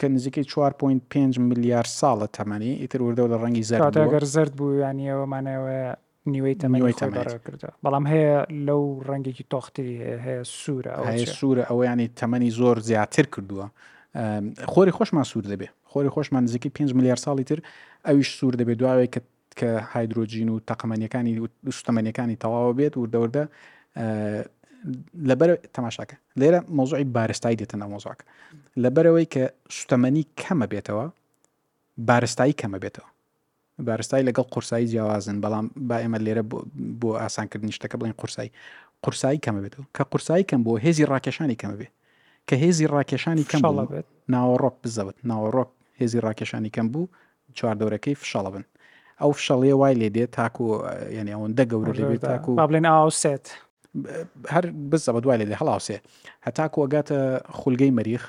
[0.00, 3.80] کە نزیکەی 4.5 میلیارد ساڵە تەمەنی ئیتر وردە لە ڕەنگی زەر
[4.12, 5.72] گەر زرد بوو یانیەوەمانەوە
[6.30, 9.86] نیوەی تەمەنیوەی تەمەکردە بەڵام هەیە لەو ڕەنگێکی تۆختی
[10.24, 10.92] هەیە سوورە
[11.38, 13.66] سوورە ئەوە ینی تەمەنی زۆر زیاتر کردووە
[14.72, 17.58] خۆری خۆشمان سوور دەبێ خۆری خۆشمان نزیکی 5 میلیار ساڵی تر
[18.06, 19.20] ئەویش سوور دەبێت دواوێت کە
[19.60, 21.32] کە هایدروۆجین و تەقەمەنیەکانی
[21.76, 23.44] سوتەمەنیەکانی تەواوە بێت وردەوردە
[25.28, 28.24] لەبەر تەماشاکە لێرە مۆزوعی بارستایی دێتەنە مۆزاکە
[28.82, 29.42] لەبەرەوەی کە
[29.76, 31.04] سوتەمەنی کەمە بێتەوە
[32.08, 33.10] بارستایی کەمە بێتەوە
[33.78, 36.42] بارستایی لەگەڵ قورسایی جیاوازن بەڵام با ئێمە لێرە
[37.00, 38.50] بۆ ئاسانکردنی شتەکە بڵین قورسایی
[39.02, 41.88] قورسایی کەمە بێت و کە قورسایی کەم بۆ هێزی ڕاکێشانی کەمە بێ
[42.48, 43.60] کە هێزی ڕاکێشانی کەم
[43.92, 44.04] بێت
[44.34, 47.08] ناوەڕۆک بزەوت ناوەڕۆک هێزی ڕاکێشانی کەم بوو
[47.58, 48.64] چواردەورەکەی فشەڵە بن
[49.20, 50.64] ئەو فشەڵێ وای لێ دێت تاکو
[51.16, 53.46] یعنی ئەوەندە گەورە لێبێت تاکو بڵێن ئاوسێت
[54.54, 55.96] هەر بز بە دوای لێ دێ هەڵاوسێ
[56.46, 57.18] هەتاکو ئەگاتە
[57.58, 58.22] خولگەی مەریخ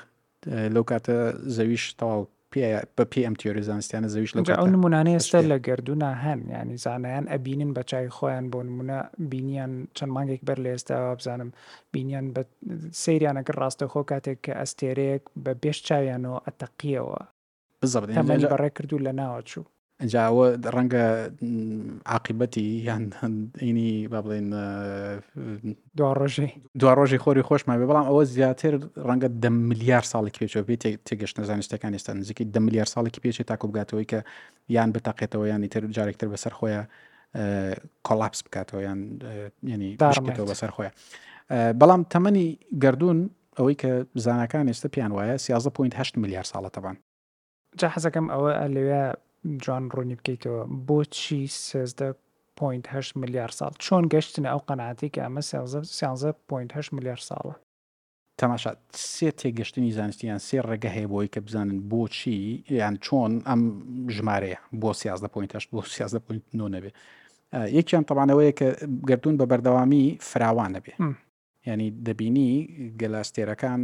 [0.74, 1.16] لەو کاتە
[1.56, 2.22] زەویش تەواو
[2.96, 4.42] بە پێم تیۆریزانستیانە زەویش لە
[4.74, 8.98] نمونانەی ئێستا لە گردوونە هەن ینی زانایان ئەبینن بە چای خۆیان بۆ نمونە
[9.32, 11.50] بینیان چەند مانگێک بەر لە ئێستا بزانم
[11.92, 12.42] بینیان بە
[13.02, 17.20] سریانەکە ڕاستەخۆ کاتێک کە ئەستێرەیەک بە بێش چاویانەوە ئەتەقیەوە
[17.80, 18.14] بزڕێ
[18.50, 19.64] بەڕێ کردو لە ناوە چوو
[20.02, 21.02] ئەنجاوە ڕەنگە
[22.16, 24.48] عقیبەتی یان هەندینی با بڵێن
[25.98, 26.48] دو ڕۆژی
[26.80, 28.72] دو ڕۆژی خۆری خۆشمان بێ بەڵام ئەوە زیاتر
[29.08, 33.66] ڕەنگە دە میلیار ساڵێکی پێچەوە بێت تێگەشت نەزانستەکان ئێستا نزیکی دە میلیار ساڵێکی پێچێت تاکو
[33.72, 34.18] بگاتەوەی کە
[34.76, 36.86] یان بتەقێتەوە یانی تر جارێکتر بەسەر خۆیان
[38.06, 39.00] کۆلاپس بکاتەوە یان
[39.62, 40.94] ینی داشکێتەوە بەسەر خۆیان
[41.80, 42.46] بەڵام تەمەنی
[42.82, 43.18] گردردون
[43.58, 43.90] ئەوەی کە
[44.24, 46.96] زانەکان ئێستا پیان وایە 11.8 میلیار ساڵەتەبان
[47.80, 49.02] جا حەزەکەم ئەوە لەوێ
[49.64, 52.08] جان ڕوونی بکەیتەوە بۆچی سێزدە
[52.58, 55.42] پوینتهش میلیار ساڵ چۆن گەشتن ئەو قەنعاتی کە ئەمە
[56.48, 57.54] پوینتهش میلیار ساڵە
[58.40, 58.70] تەماشا
[59.14, 62.38] سێ تێگەشتنی زانستیان سێ ڕێگە هەیە بۆی کە بزانن بۆچی
[62.80, 63.62] یان چۆن ئەم
[64.16, 66.90] ژمارەیە بۆ سیازدە پوینتهش بۆ سیازدە پوینت نۆ نەبێ
[67.78, 68.68] یەکیان تەوانەوەیە کە
[69.08, 70.92] گردون بە بەردەوامی فراوانە بێ
[71.66, 72.48] ینی دەبینی
[73.00, 73.80] گەلاستێرەکان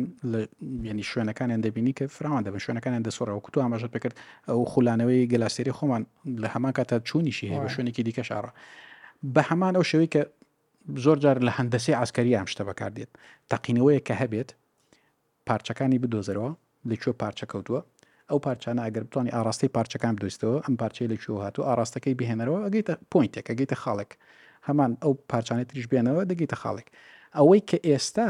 [0.88, 4.14] ینی شوێنەکانیان دەبینی کە فراوان دەبن شوێنەکانیان دەسۆڕەوە کوتو ئاماژەت بکرد
[4.49, 6.03] ئەو خولانەوەی گەلاستێری خۆمان
[6.43, 8.51] لە هەمان کاتە چوونیشی هەیە بە شوێنێکی دیکە شارە
[9.35, 10.23] بە هەمان ئەو شەوەی کە
[11.05, 13.11] زۆر جار لە هەندەسی ئاسکاری ئەم شتە بەکار دێت
[13.51, 14.51] تەقینەوەی کە هەبێت
[15.49, 16.53] پارچەکانی بدۆزەرەوە
[16.90, 17.81] لەکوێ پارچە کەوتووە
[18.31, 22.95] ئەو پارچانە ئەگەر بتوانانی ئاراستەی پارچەکان بدۆستەوە ئەم پارچەی لە کوێ هاتو ئاراستەکەی بهێنەرەوە ئەگەیتە
[23.12, 24.11] پوینتێک ئەگەیتە خاڵێک
[24.69, 26.88] هەمان ئەو پارچانەی تریش بێنەوە دەگەیتە خاڵێک
[27.37, 28.29] ئەوەی کە ئێستا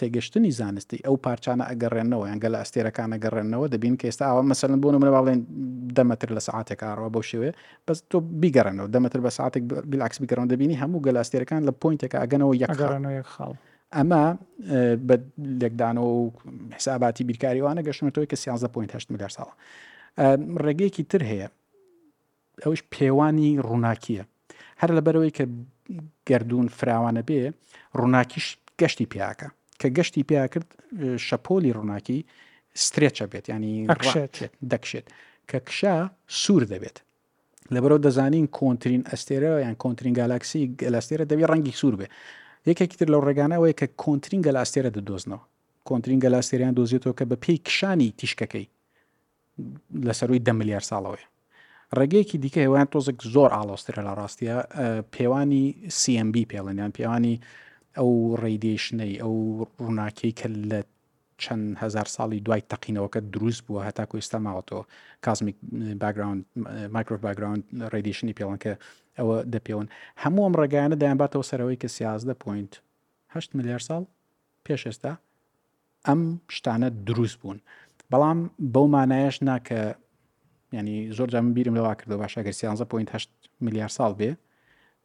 [0.00, 4.88] تێگەشتنی زانستی ئەو پارچانە ئەگەڕێنەوە ئەگە لە ئەستێرەکان ئەگەڕێنەوە دەبین کە ئێستا ئەوە مەسەن بۆ
[4.94, 5.40] منە باڵێن
[5.96, 7.50] دەمەتر لە سعاتێک ئاڕەوە بەو شێوێ
[7.86, 13.14] بەس تۆ بیگەڕنەوە دەمەتر بە ساعتێک بیلاکس بگەڕن دەبینی هەموو گەلاستێرەکان لە پوینتێک ئەگەنەوە یەکگەڕێنەوە
[13.20, 13.52] یەک خاڵ.
[13.96, 14.24] ئەمە
[15.08, 15.16] بە
[15.60, 16.22] لێکدانەوە و
[16.76, 19.52] حساباتی بیرکاریوانە گەشتنەوەی کە 13.8 میلیار ساڵە
[20.66, 21.48] ڕێگەیەکی تر هەیە
[22.64, 24.24] ئەوش پێوانی ڕووناکیە
[24.80, 25.44] هەر لەبەرەوەی کە
[26.28, 27.42] گردردون فراوانە بێ
[27.98, 28.46] ڕووناکیش
[28.80, 29.48] گەشتی پیاکە
[29.80, 30.68] کە گەشتی پیا کرد
[31.26, 32.18] شەپۆلی ڕووناکی
[32.84, 33.86] سترێچە بێت ینی
[34.72, 35.04] دەکشێت
[35.50, 35.96] کە کشا
[36.42, 36.96] سوور دەبێت
[37.74, 42.06] لەبەرەوە دەزانین کۆنتترین ئەستێرە یان کۆنتترین گالاکسی گەلاستێرە دەبێ ڕەنگی سوور بێ
[42.70, 45.42] یەکێکی تر لەو ڕێگانەوەی کە کۆنتترین گەلاستێرە دەدۆزنەوە
[45.88, 48.66] کۆنتترین گەلاستێریان دۆزیێتەوە کە بە پێی کشانی تیشکەکەی
[50.08, 51.24] لەسەروی دە ملیار ساڵەوەی
[51.98, 54.56] ڕێگەیەکی دیکە هێوان تۆزێک زۆر ئاڵۆسترە لە ڕاستیە
[55.14, 55.64] پێوانی
[56.00, 57.34] CMB پێڵێنیان پێوانی
[57.98, 58.10] ئەو
[58.42, 59.34] ڕێدیشنەی ئەو
[59.82, 60.80] ڕووناکەی کە لە
[61.42, 64.82] چەند هزار ساڵی دوای تەقینەوەکە دروست بووە هەتا کوێستا ماوەتەوە
[65.24, 65.56] کازمیک
[66.02, 66.42] باگراوند
[66.94, 68.72] مایکرۆف باگراوند ڕێدیشنی پێڵەکە
[69.18, 69.86] ئەوە دەپێون
[70.22, 72.72] هەموو ئەم ڕێگانە دایانباتەوە سەرەوەی کە سیازدە پوینت
[73.34, 74.02] 8 میلیار ساڵ
[74.66, 75.12] پێش ئێستا
[76.08, 76.20] ئەم
[76.56, 77.58] شتانە دروست بوون
[78.10, 78.38] بەڵام
[78.74, 79.82] بەو مانایەش ناکە
[80.76, 82.54] ینی زۆر جا من بیرم لەوا کردەوە باشەگەر
[83.16, 83.26] 16.8
[83.60, 84.30] میلیارد ساڵ بێ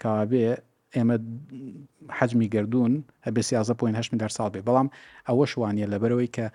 [0.04, 0.50] کەوا بێ
[0.96, 1.16] ئێمە
[2.20, 2.94] حجمی گردردون
[3.26, 4.88] هەبێ 16.8 میلیارد ساڵ بێ بەڵام
[5.30, 6.46] ئەوە شوانە لەبەرەوەی کە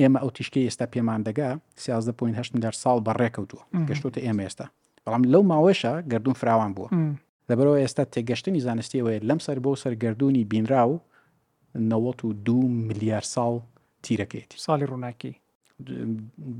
[0.00, 2.22] ئێمە ئەو تیشکی ئێستا پەیماندەگا 16.8
[2.54, 4.66] میلیارد ساڵ بەڕێکەوتووە گەشتوتە ئێمە ئێستا
[5.06, 6.90] بەڵام لەو ماوەشە گردردون فراوان بووە
[7.50, 10.94] لەبەرەوە ئێستا تێگەشتنی زانستیەوەی لەم سەر بۆ سەرگردردونی بینرا و
[11.78, 12.56] 92
[12.88, 13.54] میلیارد ساڵ
[14.04, 15.32] تیرەکەیت ساڵی ڕووناکی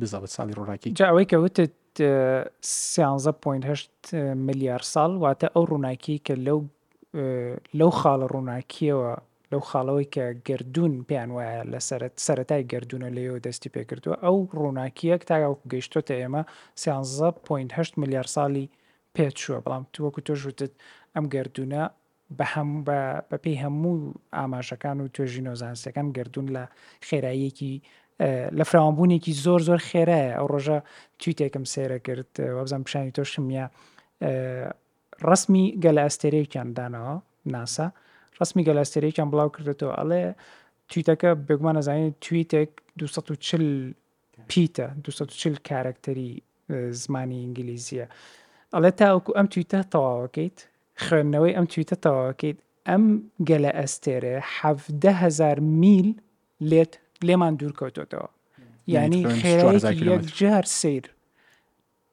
[0.00, 4.14] بزەوت ساڵی ڕۆڕاکی جاوەی کەوتت 13.8
[4.48, 6.60] ملیار ساڵ واتە ئەو ڕووناکی کە لەو
[7.80, 9.12] لەو خاڵە ڕووناکیەوە
[9.52, 11.78] لەو خاڵەوەی کە گردون پێیان وایە لە
[12.26, 16.42] سەتای گردونە لەوە دەستی پێکردووە ئەو ڕووناکیەک تاگەڵ گەیشتۆتە ئێمە
[16.84, 18.66] 13.8 ملیار ساڵی
[19.16, 20.72] پێت شووە بەڵام تووەکو تۆژوتت
[21.14, 21.82] ئەم گردونە
[22.38, 22.70] بە هەم
[23.30, 23.96] بەپی هەموو
[24.38, 26.64] ئاماژەکان و توێژی نۆزانسیەکان گردون لە
[27.06, 27.74] خێراییەکی
[28.58, 30.78] لە فراوانبوونێکی زۆر زۆر خێرایە ئەو ڕۆژە
[31.22, 33.66] تویتێکم سێرە کرد وەبزان پیشانی تۆشم نیە
[35.30, 37.14] ڕسمی گەل ئەستێرەیەکیان دانەوە
[37.54, 37.86] ناسا
[38.40, 40.22] ڕسمی گەل ئەستێرەیەکیان بڵاو کردێتەوە ئەڵێ
[40.90, 43.94] تویتەکە بگومان نەزانین تویتێک 240
[44.50, 46.30] پیتە 240 کارکتەری
[47.02, 48.06] زمانی ئینگلیزیە
[48.74, 50.58] ئەڵێ تاوەکو ئەم تویتە تەواوەکەیت
[51.04, 53.04] خوێندنەوەی ئەم تویتە تەواوەکەیت ئەم
[53.48, 56.08] گەلە ئەستێرە 1هزار میل
[56.70, 56.94] لێت
[57.28, 58.28] لێمان دوورکەوتۆتەوە
[58.96, 61.04] ینی خێجار سیر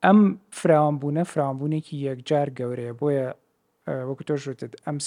[0.06, 0.19] ئەم
[0.60, 3.28] فراوانبوونە فراوانبوونێکی یەکجار گەورەیە بۆیە
[4.10, 4.98] وەکو تۆشتت ئەم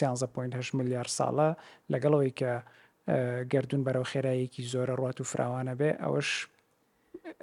[0.60, 1.48] 16.8 میلیارد ساڵە
[1.92, 2.52] لەگەڵەوەی کە
[3.52, 6.30] گردون بەرەو خێرایەکی زۆرە ڕات و فراوانە بێ ئەوەش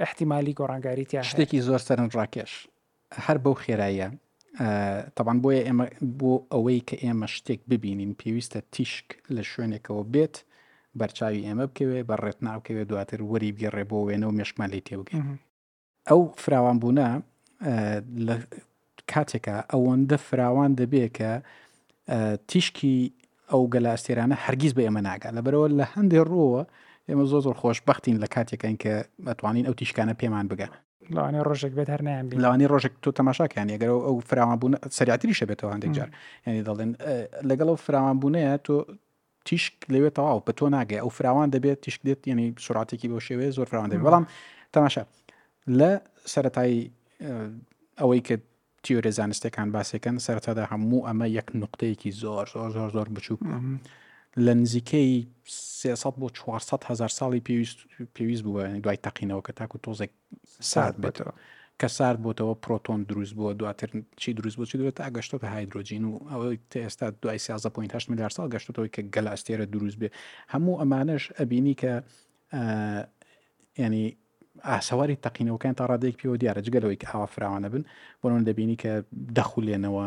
[0.06, 2.52] احتیممالی گۆڕانگاری تیا شتێکی زۆر سەرنج ڕاکێش
[3.26, 4.10] هەر بەو خێراییە
[5.17, 5.86] تەبان بۆیە ئێمە
[6.19, 10.36] بۆ ئەوەی کە ئێمە شتێک ببینین پێویستە تیشک لە شوێنێکەوە بێت
[11.02, 15.24] بەرچاوی ئێمە بکەوێ بە ڕێتناوکەوێ دواتر وەری بگەڕێ بۆ وێنەوە مێشمان لی تێبگەین
[16.10, 17.10] ئەو فراوانبوونا
[18.28, 18.36] لە
[19.12, 21.32] کاتێکە ئەوەندە فراوان دەبێ کە
[22.50, 22.96] تیشکی
[23.52, 26.62] ئەو گەلاستێرانە هەرگیز بە ئێمە ناگات لەبەرەوە لە هەندێک ڕۆوە
[27.10, 28.94] ئێمە زۆ زۆر خۆشببختین لە کاتێکەکەین کە
[29.30, 30.72] ئەتوانین ئەو تیشکانە پێمان بگەن
[31.16, 36.10] لاوانی ڕۆژێک بێت هەرنیان لاوانی ڕۆژێک تۆ تەماشاکەیان یەگەر ئەو فراوانبوون سریاتری شەبێتەوە هەندێک جار
[36.48, 36.92] ینی دەڵێن
[37.50, 38.76] لەگەڵ ئەو فراوانبوونەیە تۆ
[39.50, 43.52] تیشک لەوێت تەواو بە تۆ ناگێ ئەو فراوان دەبێت تیشک دێت یعنی سوڕاتێکی بۆ شێوەیە
[43.58, 44.26] زۆر فراوان دەبێت بەڵام
[44.74, 45.04] تەماشا
[45.80, 45.92] لە
[46.34, 46.80] سەتایی
[48.02, 48.36] ئەوەی کە
[48.84, 53.40] تیۆرە زانستەکان باسەکەن سەرتادا هەموو ئەمە یەک نقطەیەکی زۆر زۆر زۆر زۆر بچووک
[54.46, 55.14] لە نزیکەی
[55.46, 57.78] 300 بۆ 400 هزار ساڵی پێویست
[58.16, 60.12] پێویست بووە دوای تەقینەوە کە تاکو تۆزێک
[60.72, 61.32] سات بێتەوە.
[61.82, 63.89] کە سار بۆتەوە پرۆتۆن دروست بووە دواتر
[64.22, 68.32] چی دروست بۆ چی دوێت تا گەشتۆ بە هایدروۆژین و ئەوەی ئێستا دوای 16.8 میلیارد
[68.38, 70.10] سال گەشتەوەی کە گەلاستێرە دروست بێ
[70.54, 71.92] هەموو ئەمانش ئەبینی کە
[73.84, 74.06] ینی
[74.70, 77.84] ئاسەواری تەقینەوەکان تا ڕادێک پێوە دیارە جگەلەوەی ئاوا فراوانە بن
[78.24, 78.94] بۆن دەبینی کە
[79.39, 80.04] دەخولێنەوە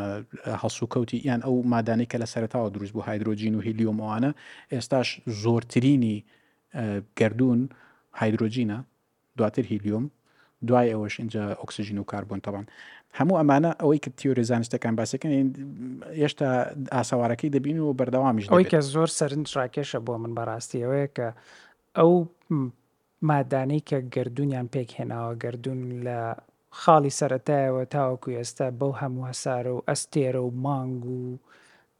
[0.64, 4.30] هەسو کەوتی یان ئەو مادانی کە لە سەرتاوە دروست بوو هایدروۆژین و هیلیۆمەوانە
[4.74, 5.08] ئێستاش
[5.42, 6.16] زۆرترینی
[7.18, 7.60] گردردون
[8.20, 8.78] هایدروۆژینە
[9.38, 10.04] دواتر هیلیۆم
[10.66, 12.66] دوای ئەوەش اینجا ئۆکسسیژین و کاربوون تەوان
[13.18, 15.30] هەموو ئەمانە ئەوەی کە تیۆری زانستەکان باسەکەن
[16.20, 16.48] هێشتا
[16.96, 21.28] ئاساوارەکەی دەبین و بەردەوامیش ئەوی کە زۆر سەرنج ڕاکێشە بۆ من بەڕاستی ئەوەیە کە
[21.98, 22.12] ئەو
[23.30, 26.18] مادانەی کە گردردونیان پێک هێناوە گردردون لە
[26.80, 31.38] خاڵی سەتایەوە تاوەکو ئێستا بەو هەموو هەسارە و ئەستێرە و مانگ و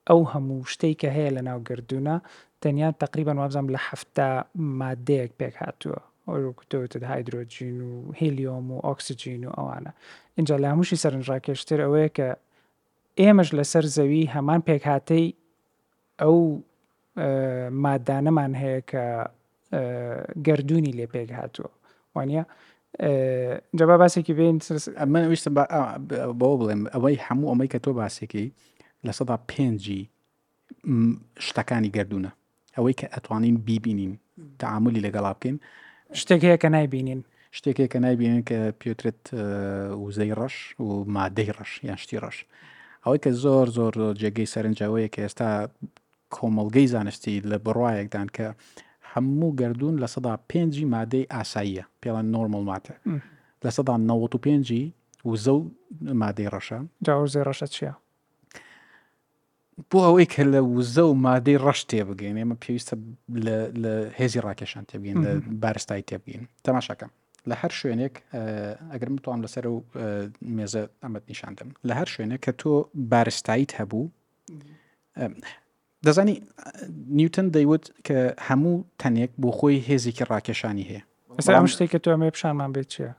[0.09, 2.17] ئەو هەموو شتەی کە هەیە لە ناو گردردونە
[2.63, 4.29] تەنیا تقریبان وابزانام لە هەفتە
[4.81, 9.91] مادەیەک پێک هاتووە ئۆکتەوتت هایدروۆجین و هیلیۆم و ئۆکسسیجین و ئەوانە
[10.37, 12.29] اینجا لە هەمووشی سەرنجڕاکێشتر ئەوەیە کە
[13.23, 15.27] ئێمەش لەسەر زەوی هەمان پێکهاتەی
[16.23, 16.37] ئەو
[17.85, 19.05] مادانەمان هەیە کە
[20.47, 21.71] گردردونی لێ پێک هاتووە
[22.17, 22.43] وانە
[23.79, 24.57] جەبا باسێکی بێن
[25.01, 25.51] ئەمە ویستە
[26.41, 28.45] بۆ بڵێم ئەوەی هەموو ئەمەی کە تۆ باسێکی
[29.07, 30.01] لە سەدا پێنجی
[31.47, 32.33] شتەکانی گردردونە
[32.77, 34.13] ئەوەی کە ئەتوانین بیبینین
[34.63, 35.57] تعاملی لەگەڵا بکەین
[36.21, 37.21] شتێک هەیە کە نایبینین
[37.59, 39.23] شتێکێک کە نایبینن کە پێوترێت
[40.05, 42.37] وزەی ڕەش و مادەی ڕەش یان شتی ڕەش
[43.05, 45.51] ئەوەی کە زۆر زۆر جێگەی سەرنجاوەیە کە ئێستا
[46.35, 48.47] کۆمەلگەی زانستی لە بڕایەکدان کە
[49.13, 52.95] هەموو گردردون لە سەدا پێنجی مادەی ئاساییە پێڵان نۆرمل ماتە
[53.65, 54.69] لە سەدا 95
[55.31, 55.61] وزە و
[56.21, 57.93] مادەی ڕەشە جاوزێ ڕەشە چیە
[59.93, 62.95] بۆ ئەوەی کە لە وزە و مادەی ڕەش تێبگەین ئێمە پێویستە
[63.85, 65.31] لە هێزی ڕاکێشان تێبگەین لە
[65.63, 67.11] بارستای تێبگەین تەماشاکەم
[67.51, 68.15] لە هەر شوێنێک
[68.93, 69.85] ئەگەر متوان لەسەر و
[70.57, 72.73] مێزە ئەمەد نیشاندم لە هەر شوێنێک کە تۆ
[73.11, 74.05] بارستایت هەبوو
[76.07, 76.37] دەزانی
[77.19, 81.03] نیوتن دەیوت کە هەموو تەنێک بۆ خۆی هێزیکی ڕاکێشانی هەیە
[81.39, 83.11] ئەستا ئەم شتێک کە تۆ ئەمێ پشامان بێت چیە؟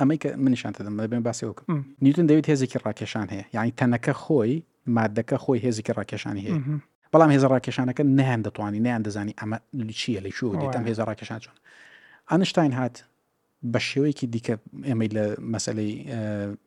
[0.00, 1.68] ئەمەی کە منیشان دەم لەبێن باسیەوەکەم
[2.04, 4.54] نیوتن دەوێت هێزیکی ڕاکێشان هەیە یعنی تەنەکە خۆی
[4.96, 6.60] مادەکە خۆی هێزیکە ڕاکێشانی هەیە
[7.12, 9.56] بەڵام هێز ڕاکێشانەکە نیان دەتوانانی نیان دەزانی ئەمە
[10.00, 11.56] چییە لە شو دێتم هێز ڕاکێشان چۆن
[12.30, 12.96] ئەنشتین هات
[13.72, 14.54] بە شێوەیەکی دیکە
[14.88, 15.24] ئێمە لە
[15.54, 15.92] مەسلەی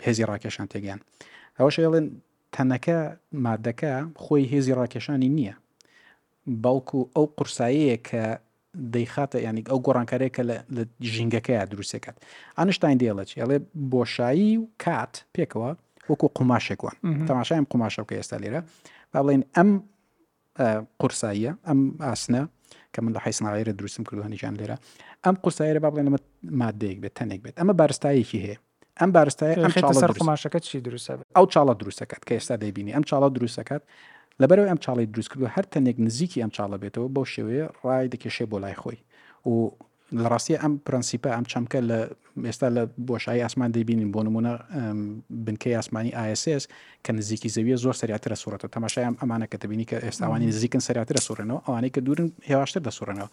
[0.06, 1.00] هێزی ڕاکێشان تێگەیان
[1.60, 2.08] ئەوەش ئێڵێن
[2.56, 2.98] تەنەکە
[3.46, 5.56] مادەکە خۆی هێزی ڕاکێشانی نییە
[6.64, 8.24] بەڵکو ئەو قورساییە کە
[8.94, 10.42] دەیخاتە ینی ئەو گۆڕانکارێکە
[10.78, 12.18] لە ژینگەکەیە دروستەکەات
[12.58, 13.58] ئەنشتین دێڵە چی ئەڵێ
[13.92, 15.72] بۆشایی و کات پێکەوە
[16.12, 16.92] وەکو قماشێکوە
[17.30, 18.62] تەماشایم قماشە کە ئێستا لێرە
[19.14, 19.70] با بڵێن ئەم
[21.02, 22.44] قورساییە ئەم ئاسنە
[22.94, 24.76] کە من لە حیسناغیرە دروستم کردوانیجان لێرە
[25.26, 26.20] ئەم قورسایرە با بڵێن لەمە
[26.62, 28.58] مادەیەک بێت تەنێک بێت ئەمە بارستایەکی هەیە
[29.02, 29.56] ئەم بارستایە
[30.04, 33.84] سەر قماشەکە چی دروستە ئەو چاڵە دروستەکەات کە ئێستا دەبینی ئەم چاڵە دروستەکەات
[34.42, 38.46] لەبەرەوە ئەم چاڵی دروست کردو هەر تەنێک نزیکی ئەم چاڵە بێتەوە بۆ شێوەیە ڕای دەکێشێ
[38.52, 39.00] بۆ لای خۆی
[39.50, 39.54] و
[40.20, 41.98] لە ڕاستی ئەم پرەنسیپە ئەم چەمکە لە
[42.50, 44.54] ئێستا لە بۆشایی ئاسمان دەبینین بۆ نمونە
[45.46, 46.64] بنکەی ئاسمانی ئاسس
[47.06, 51.60] کە نزیکی زەویە زۆر سریاترە سوورەتە تەماشایان ئەمانە کە دەبینی کە ئێستاوانی نزیکن سریاترە سوورنەوە
[51.68, 53.30] ئەوانەی کە دورن هێواشتر دەسوورنەوە.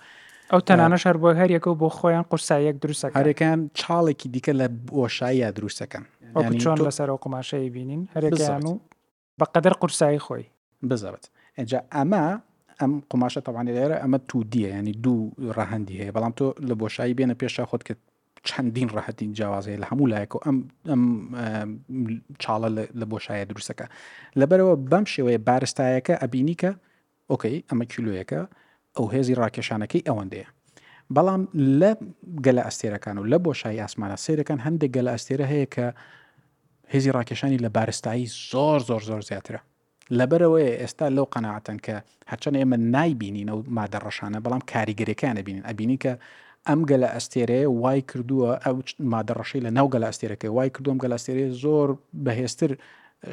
[0.52, 5.48] ئەو تەنانە شەر بۆ هەریەکە و بۆ خۆیان قورسایەک دروستە هەرەکان چاڵێکی دیکە لە بۆشایە
[5.58, 6.04] دروستەکەن
[6.64, 8.80] چۆن لەسەر ئەو قماشایی بینین هەرێکیان و
[9.40, 10.44] بەقدر قورسایی خۆی
[10.90, 11.24] بزەبێت
[11.58, 12.24] ئەجا ئەمە
[12.82, 15.18] ئەم قماشە تەوانی لێرە ئەمە تو دیە ینی دوو
[15.56, 17.94] ڕاهندی هەیە بەڵام تۆ لە بۆشایی بێنە پێشە خۆت کە
[18.48, 20.58] چەندین ڕەهەتین جیاوازەیە لە هەموو لایەک و ئەم
[20.90, 21.04] ئەم
[22.42, 22.68] چاڵە
[23.00, 23.86] لە بۆشایە دروستەکە
[24.40, 26.70] لەبەرەوە بەم شێوەیە بارستایەکە ئەبینی کە
[27.30, 28.40] ئۆکەی ئەمە کیلوەکە
[28.96, 30.48] ئەو هێزی ڕاکێشانەکەی ئەوەندەیە
[31.14, 31.42] بەڵام
[31.80, 31.90] لە
[32.46, 35.86] گەلە ئەستێرەکان و لە بۆشایی ئاسمانە سێرەکان هەندێک گەلە ئەستێرە هەیە کە
[36.92, 39.60] هێزی ڕاکێشانی لە بارستایی زۆر زۆر زۆر زیاترە
[40.16, 41.94] لەبەرەوەی ئێستا لەو قەنەعاتەن کە
[42.32, 46.12] هەچەند ئێمە نایبینین ئەو مادە ڕەشانە بەڵام کاریگەریەکانە بینین ئەبینی کە
[46.68, 48.74] ئەم گەلە ئەستێرەیە وای کردووە ئەو
[49.14, 51.88] مادەڕەشی لە ناو گەلە ئەستێرەکەی وای کردوم گەلە ئەستێری زۆر
[52.24, 52.70] بەهێستر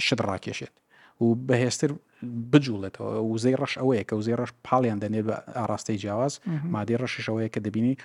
[0.06, 0.76] شدڕاکێشێت
[1.24, 1.92] و بەهێستر
[2.52, 6.34] بجوڵێتەوە وزەی ڕەش ئەوەیە کە وزەی ڕەش پاڵیان دەنێت بە ئاراستەی جیاواز
[6.74, 7.96] مادەی ڕەششەوەیە کە دەبینی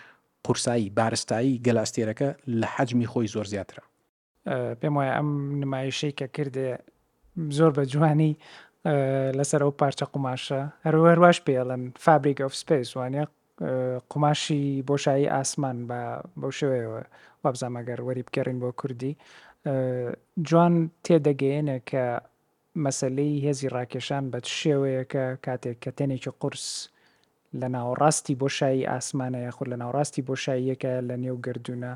[0.47, 2.29] قورسایی بارستایی گەلاستێرەکە
[2.61, 3.83] لە حەجمی خۆی زۆر زیاترە
[4.81, 5.29] پێم وایە ئەم
[5.63, 6.69] نمایشەی کە کردێ
[7.59, 8.33] زۆر بە جوانی
[9.39, 13.25] لەسەر ئەو پارچە قوماشە هەروەرواش پێڵەن فابریک ئۆف سپیس وانە
[14.13, 16.01] قماشی بۆشایی ئاسمان بە
[16.41, 17.01] بەو شوەیەوە
[17.45, 19.15] وابزامەگەر وەری بکەڕین بۆ کوردی
[20.49, 22.05] جوان تێدەگەێنە کە
[22.85, 26.67] مەسلەی هێزی ڕاکێشان بە شێوەیەکە کاتێک کە تێنێکی قرس
[27.61, 31.93] لە ناوەڕاستی بۆشایی ئاسمانە یاخود لە ناوڕاستی بۆشاییەکە لە نێو گردونە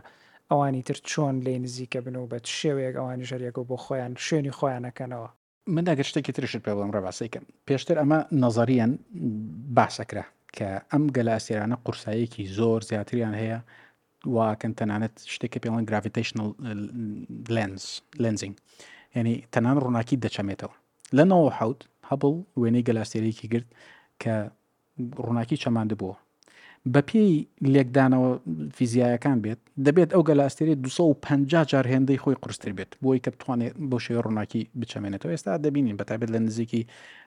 [0.51, 4.53] ئەوانی تر چۆن لێ نزیکە بن و بە شێوەیەک ئەوانی ژەریەک و بۆ خۆیان شوێنی
[4.59, 5.29] خۆیانەکەنەوە
[5.75, 8.93] من داگە شتێکی ترشت پێ بڵم ڕێباسیکەم پێشتر ئەمە نەزەریان
[9.77, 10.25] باسەکرا
[10.57, 13.59] کە ئەم گەلاسیرانە قورسایەکی زۆر زیاتریان هەیە
[14.37, 16.49] واکەن تەنانەت شتێکە پێڵەن گراڤیتشنل
[17.57, 17.85] لەنز
[18.23, 18.55] لەنزینگ
[19.17, 20.75] یعنی تەنان ڕووناکی دەچەمێتەوە
[21.17, 21.81] لە نەوە حوت
[22.11, 23.69] هەبڵ وێنەی گەلاسێرەیەکی گرت
[24.23, 24.35] کە
[25.25, 26.17] ڕووناکی چەماندە بووە
[26.92, 27.37] بە پێی
[27.75, 28.31] لێکدانەوە
[28.77, 33.99] فیزیایەکان بێت دەبێت ئەو گەلاستێری 250 جار هێندەی خۆی قرستر بێت بۆی کە بتوانێت بۆ
[34.05, 36.83] شێ ڕووناکی بچەمێنێتەوە ئێستا دەبینین بەتابێت لە نزیکی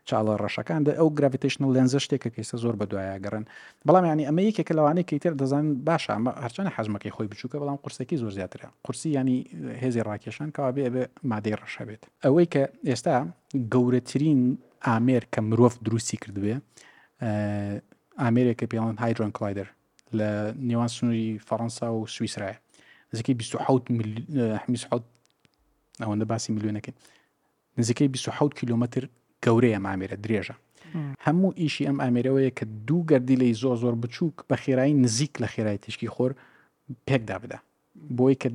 [0.10, 3.43] چاڵە ڕەشەکاندا ئەو گراڤیتشنل لەنزە شتێکە کەیسە زۆر بە دوایەگەڕن
[3.88, 8.15] بەڵام ینی ئەمە یەکێکە لەوانەیە کەیتر دەزانین باشە ئەمە هەرچەنە حەزمەکەی خۆی بچووکە بەڵام قورسێکی
[8.22, 9.38] زۆر زیاترە قورسی ینی
[9.82, 13.15] هێزی ڕاکێشان کاوابێ بێ مادەی ڕەشە بێت ئەوەی کە ئێستا
[13.74, 14.41] گەورەترین
[14.88, 16.56] ئامێر کە مرۆڤ دروستی کردوێ
[18.26, 19.68] ئامریکە پێڵەن هایدرۆن کلایدر
[20.20, 20.30] لە
[20.70, 22.58] نێوان سنووری فەڕەنسا و سویسرایە
[23.14, 25.02] نزیکەی 26
[26.02, 26.96] ئەوەندە باسی میلیۆنەکەن
[27.80, 29.04] نزیکەی 26 کیلومتر
[29.46, 30.56] گەورەیە ئامێرە درێژە
[31.26, 35.48] هەموو ئیشی ئەم ئامێرەوەیە کە دوو گردی لی زۆ زۆر بچووک بە خێرایی نزیک لە
[35.54, 36.32] خێرای تشکی خۆر
[37.08, 37.60] پێکدا بدا
[38.18, 38.50] بۆی کە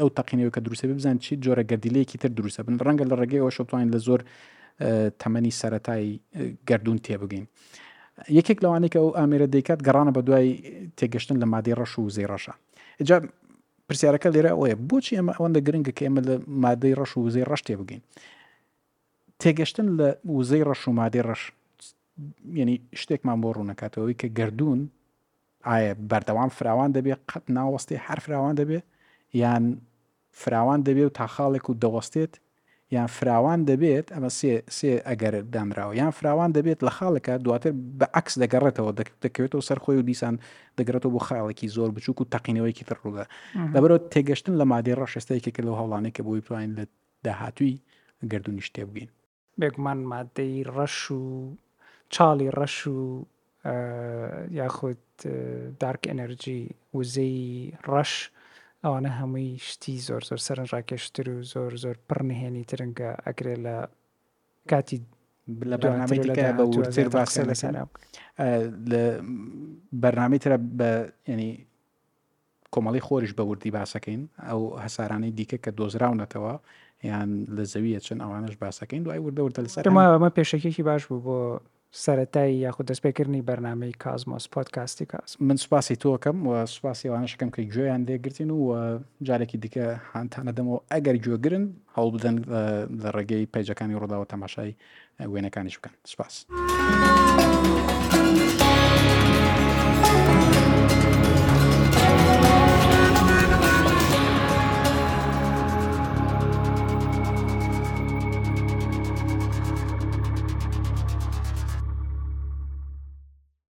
[0.00, 3.90] ئەو تەقینەوە کە دروستە بزان چی جۆرە گردیلەیەکی تر دروستە بن ڕەنگە لە ڕێگەی ئەوەشتوانین
[3.94, 4.20] لە زۆر
[5.20, 6.20] تەمەنی سەتایی
[6.68, 7.44] گردون تێبگەین.
[8.38, 10.48] یەکێک لەوانێک ئەو ئامێرە دەیکات گەڕانە بە دوای
[10.98, 12.54] تێگەشتن لە مادەی ڕەش و زێڕەشە
[13.00, 13.16] ئەجا
[13.86, 17.62] پرسیارەکە لێرە ئەوەیە بۆچی ئەمە ئەوەندە گرنگگە کە ئێمە لە مادەی ڕەش و وزەی ڕەش
[17.66, 18.02] تێ بگەین
[19.40, 21.42] تێگەشتن لە وزەی ڕەش و مادەی ڕەش
[22.58, 24.80] یعنی شتێکمان بۆ ڕوونەکاتەوەی کە گردردون
[25.68, 28.84] ئایا بەردەوام فراوان دەبێت قەت ناوەستی هەر فراوان دەبێت
[29.42, 29.64] یان
[30.42, 32.32] فراوان دەبێت و تاخاڵێک و دەوەستێت
[32.94, 34.30] یان فراوان دەبێت ئەمە
[34.78, 38.92] سێ ئەگەر دامراوە یان فراوان دەبێت لە خاڵەکە دواتر بە عکس دەگەڕێتەوە
[39.24, 40.34] دەکەوێتەوە سەرخۆی و دیسان
[40.80, 43.24] دەگرێتەوە بۆ خاڵێکی زۆر بچووک و تەقینەوەیکی تر ڕوودا
[43.74, 46.84] دەبەوە تێگەشتن لە مادی ڕەشستەیەکێک لەو هەڵانێک کە بۆی پلین لە
[47.24, 47.72] داهاتوی
[48.30, 49.10] گردردونی شتێ بگەین
[49.60, 51.22] بێگومان مادەی ڕەش و
[52.14, 52.96] چاڵی ڕەش و
[54.60, 55.02] یاخود
[55.80, 56.60] دارک ئەنەرژی
[56.96, 57.38] وزەی
[57.92, 58.12] ڕەش
[58.86, 63.76] ئەوانە هەمووی شتی زۆر زۆر سەرنج ڕاکێشتر و زۆر زۆر پڕنهێنی ترنگە ئەگرێ لە
[64.70, 64.98] کاتی
[65.70, 67.72] لە بەنامەیەکە بە وتر باسە لەسەر
[68.90, 69.02] لە
[70.02, 70.90] بەرنامی ترە بە
[71.32, 71.50] ینی
[72.74, 76.54] کۆمەڵی خۆریش بە وردی باسەکەین ئەو هەسارانەی دیکە کە دۆزراونەتەوە
[77.10, 81.38] یان لە زەویە چەند ئەوانش باسەکەین دوای وردە وردە لەسەر ئەمە پێشەکێکی باش بوو بۆ
[82.04, 88.02] سەتای یاخود دەستپێکردنی بەرنمەی کازمۆس پۆتکاستی کاس من سوپاسی تۆکەم و سوپاسی ئەوانشەکەم کە گوێیان
[88.08, 88.62] دێگرتین و
[89.28, 91.64] جارێکی دیکە هاانتانەدەمەوە ئەگەر گوێگرن
[91.96, 92.36] هەڵ بدەن
[93.02, 94.72] لە ڕێگەی پێجەکانی ڕووداوە تەماشای
[95.32, 96.34] وێنەکانیش بکەن سوپاس.